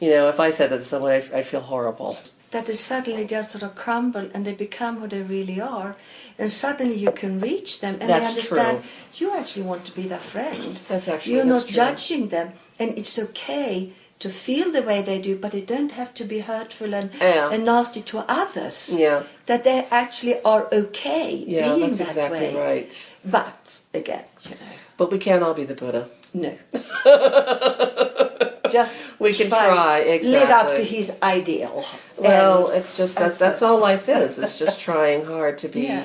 [0.00, 2.16] You know, if I said that to someone, I, I feel horrible.
[2.52, 5.94] that they suddenly just sort of crumble and they become who they really are,
[6.38, 9.26] and suddenly you can reach them and That's they understand true.
[9.28, 10.80] you actually want to be their friend.
[10.88, 11.76] That's actually- you're that's not true.
[11.82, 16.12] judging them, and it's okay to feel the way they do, but they don't have
[16.14, 17.50] to be hurtful and, Yeah.
[17.52, 18.94] and nasty to others.
[18.96, 19.22] Yeah.
[19.46, 22.54] That they actually are okay Yeah, being that's that exactly way.
[22.54, 23.10] right.
[23.24, 26.08] But again, you know, But we can't all be the Buddha.
[26.34, 26.52] no.
[28.70, 31.84] Just We can try, Live up to his ideal.
[32.18, 34.38] Well, And- it's just that that's all life is.
[34.38, 35.82] It's just trying hard to be.
[35.82, 36.04] Yeah.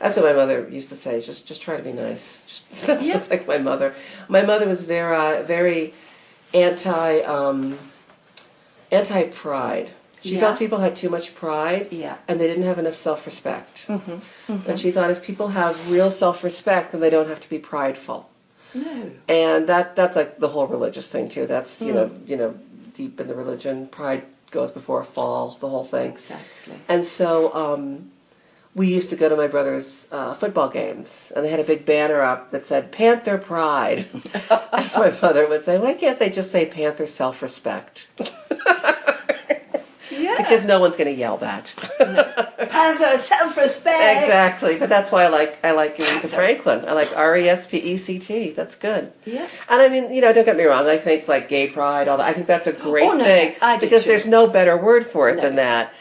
[0.00, 1.20] That's what my mother used to say.
[1.20, 2.24] Just just try to be nice.
[2.48, 3.12] Just, that's Yeah.
[3.14, 3.94] just like my mother.
[4.28, 5.94] My mother was very very
[6.54, 7.78] anti um,
[8.90, 9.90] anti pride.
[10.22, 10.40] She Yeah.
[10.40, 12.16] felt people had too much pride, Yeah.
[12.28, 13.86] and they didn't have enough self respect.
[13.88, 17.58] And she thought if people have real self respect, then they don't have to be
[17.58, 18.28] prideful
[18.74, 19.10] no.
[19.28, 21.46] and that that's like the whole religious thing too.
[21.46, 22.30] That's you know Hmm.
[22.30, 22.54] you know
[22.92, 26.10] deep in the religion, pride goes before a fall, the whole thing.
[26.10, 26.74] Exactly.
[26.88, 28.10] And so um,
[28.74, 31.84] we used to go to my brother's uh, football games, and they had a big
[31.84, 34.06] banner up that said "Panther Pride."
[34.50, 38.08] and my mother would say, "Why can't they just say Panther Self Respect?"
[40.12, 40.36] Yeah.
[40.36, 41.72] Because no one's going to yell that.
[42.70, 44.22] Panther self-respect.
[44.24, 46.84] exactly, but that's why I like I like Aretha Franklin.
[46.86, 48.50] I like R E S P E C T.
[48.50, 49.12] That's good.
[49.24, 49.46] Yeah.
[49.68, 50.86] And I mean, you know, don't get me wrong.
[50.86, 52.26] I think like gay pride, all that.
[52.26, 54.10] I think that's a great Oh, no, thing because too.
[54.10, 55.42] there's no better word for it No.
[55.42, 55.94] than that.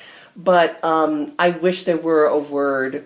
[0.43, 3.03] But um, I wish there were a word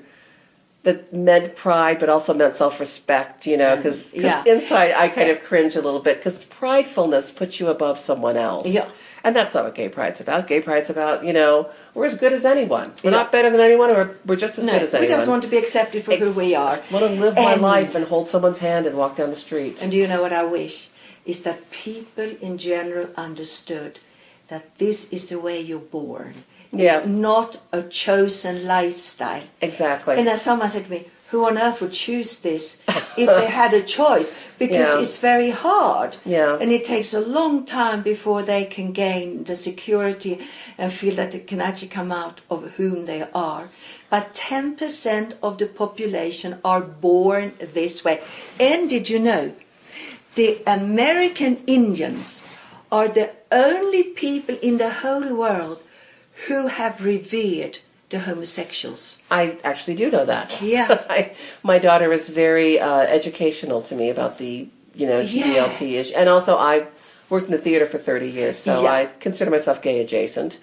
[0.83, 3.47] that meant pride, but also meant self-respect.
[3.47, 4.43] You know, because Yeah.
[4.45, 8.67] inside I kind of cringe a little bit because pridefulness puts you above someone else.
[8.67, 8.87] Yeah.
[9.25, 10.47] And that's not what gay pride's about.
[10.47, 12.91] Gay pride's about, you know, we're as good as anyone.
[13.03, 13.17] We're Yeah.
[13.17, 15.09] not better than anyone, or we're just as No, good as anyone.
[15.11, 16.77] we just want to be accepted for who we are.
[16.91, 19.81] want to live my life and hold someone's hand and walk down the street.
[19.81, 20.89] And do you know what I wish?
[21.25, 24.01] Is that people in general understood
[24.49, 26.43] that this is the way you're born.
[26.73, 26.97] Yeah.
[26.97, 29.43] It's not a chosen lifestyle.
[29.61, 30.15] exactly.
[30.17, 32.81] And then someone said to me, who on earth would choose this
[33.17, 34.29] if they had a choice?
[34.59, 35.01] Because Yeah.
[35.01, 36.17] it's very hard.
[36.25, 36.57] Yeah.
[36.61, 40.39] And it takes a long time before they can gain the security
[40.77, 43.69] and feel that they can actually come out of whom they are.
[44.11, 48.21] But 10% of the population are born this way.
[48.59, 49.51] And did you know?
[50.35, 52.43] The American Indians
[52.91, 55.79] are the only people in the whole world
[56.47, 57.79] who have revered
[58.09, 59.23] the homosexuals.
[59.31, 60.61] I actually do know that.
[60.61, 61.03] Yeah.
[61.09, 61.33] I,
[61.63, 65.65] my daughter is very uh, educational to me about the you know Yeah.
[65.67, 66.85] Issue, and also I
[67.29, 68.91] worked in the theater for thirty years, so Yeah.
[68.91, 70.59] I consider myself gay adjacent.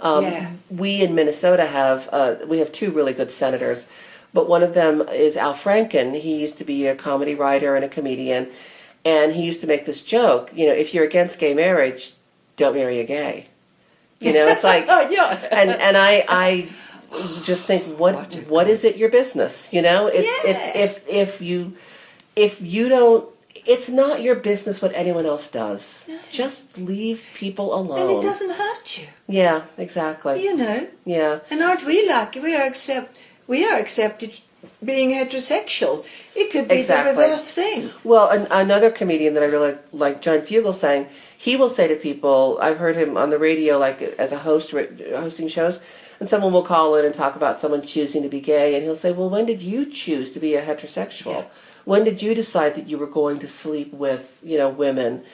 [0.00, 0.50] Um, Yeah.
[0.70, 3.86] We in Minnesota have uh, we have two really good senators,
[4.32, 6.14] but one of them is Al Franken.
[6.14, 8.48] He used to be a comedy writer and a comedian,
[9.04, 10.52] and he used to make this joke.
[10.54, 12.14] You know, if you're against gay marriage,
[12.56, 13.46] don't marry a gay.
[14.24, 15.38] You know, it's like Oh, yeah.
[15.50, 16.68] and and I I
[17.42, 18.16] just think what
[18.48, 20.50] What is it your business you know if Yeah.
[20.52, 21.58] if if if you
[22.36, 23.24] if you don't
[23.74, 28.00] it's not your business what anyone else does just leave people alone.
[28.00, 30.78] And it doesn't hurt you, yeah exactly you know.
[31.04, 32.40] yeah And aren't we lucky?
[32.40, 33.08] We are accept
[33.46, 34.30] we are accepted
[34.84, 36.04] being heterosexual.
[36.34, 37.14] It could be Exactly.
[37.14, 37.90] the reverse thing.
[38.04, 41.08] Well, an, another comedian that I really like, John Fugelsang
[41.42, 44.70] he will say to people, I've heard him on the radio, like as a host,
[44.70, 45.80] hosting shows,
[46.20, 48.94] and someone will call in and talk about someone choosing to be gay, and he'll
[48.94, 51.32] say, "Well, when did you choose to be a heterosexual?
[51.40, 51.44] Yeah.
[51.84, 55.24] When did you decide that you were going to sleep with, you know, women?"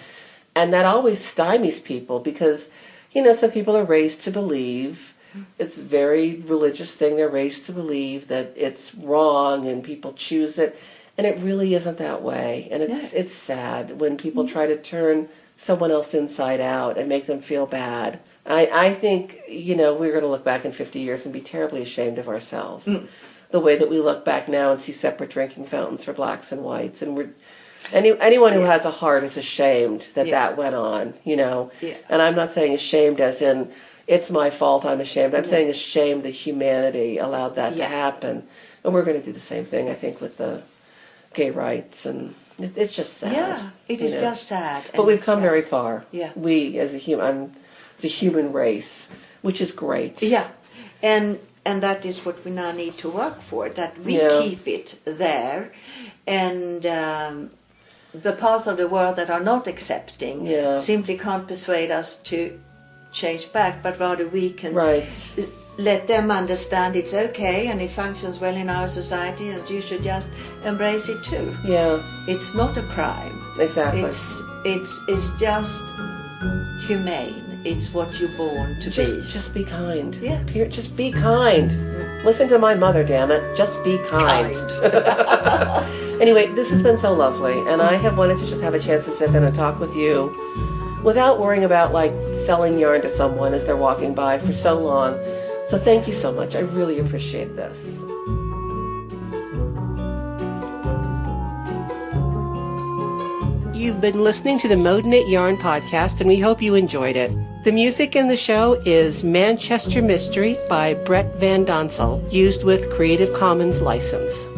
[0.56, 2.70] And that always stymies people because,
[3.12, 5.12] you know, some people are raised to believe
[5.58, 7.16] it's a very religious thing.
[7.16, 10.78] They're raised to believe that it's wrong and people choose it,
[11.16, 12.68] and it really isn't that way.
[12.70, 13.20] And it's Yeah.
[13.20, 17.66] it's sad when people try to turn someone else inside out and make them feel
[17.66, 18.20] bad.
[18.46, 21.40] I I think you know we're going to look back in fifty years and be
[21.40, 22.86] terribly ashamed of ourselves.
[22.86, 23.08] Mm.
[23.50, 26.62] The way that we look back now and see separate drinking fountains for blacks and
[26.62, 27.30] whites, and we're
[27.92, 28.72] any anyone who Yeah.
[28.72, 30.32] has a heart is ashamed that Yeah.
[30.48, 31.14] that went on.
[31.24, 31.70] You know,
[32.08, 33.70] and I'm not saying ashamed as in
[34.08, 34.86] it's my fault.
[34.86, 35.34] I'm ashamed.
[35.34, 38.42] I'm saying ashamed that humanity allowed that to happen,
[38.82, 39.88] and we're going to do the same thing.
[39.90, 40.62] I think with the
[41.34, 43.32] gay rights, and it, it's just sad.
[43.32, 44.20] Yeah, it is know.
[44.20, 44.82] just sad.
[44.96, 45.48] But we've come yeah.
[45.50, 46.06] very far.
[46.10, 46.30] Yeah.
[46.34, 47.54] We as a human,
[47.98, 49.10] as a human race,
[49.42, 50.22] which is great.
[50.22, 50.48] Yeah,
[51.02, 53.68] and and that is what we now need to work for.
[53.68, 54.40] That we Yeah.
[54.40, 55.72] keep it there,
[56.26, 57.50] and um,
[58.14, 60.76] the parts of the world that are not accepting Yeah.
[60.76, 62.58] simply can't persuade us to
[63.22, 65.12] change back, but rather we can Right.
[65.76, 70.02] let them understand it's okay and it functions well in our society, and you should
[70.02, 70.30] just
[70.64, 71.46] embrace it too.
[71.64, 72.02] Yeah.
[72.26, 73.36] It's not a crime.
[73.66, 74.02] Exactly.
[74.02, 74.22] It's
[74.64, 75.84] it's it's just
[76.86, 77.44] humane.
[77.64, 79.26] It's what you're born to just be.
[79.36, 80.14] just be kind.
[80.22, 80.42] Yeah.
[80.68, 81.70] Just be kind.
[82.24, 83.42] Listen to my mother, damn it.
[83.56, 84.54] Just be kind.
[86.20, 89.04] Anyway, this has been so lovely, and I have wanted to just have a chance
[89.04, 90.34] to sit down and talk with you
[91.02, 95.18] without worrying about like selling yarn to someone as they're walking by for so long.
[95.66, 96.56] So thank you so much.
[96.56, 98.02] I really appreciate this.
[103.78, 107.30] You've been listening to the Mode Knit Yarn podcast, and we hope you enjoyed it.
[107.62, 113.32] The music in the show is Manchester Mystery by Brett Van Donsel, used with Creative
[113.32, 114.48] Commons license.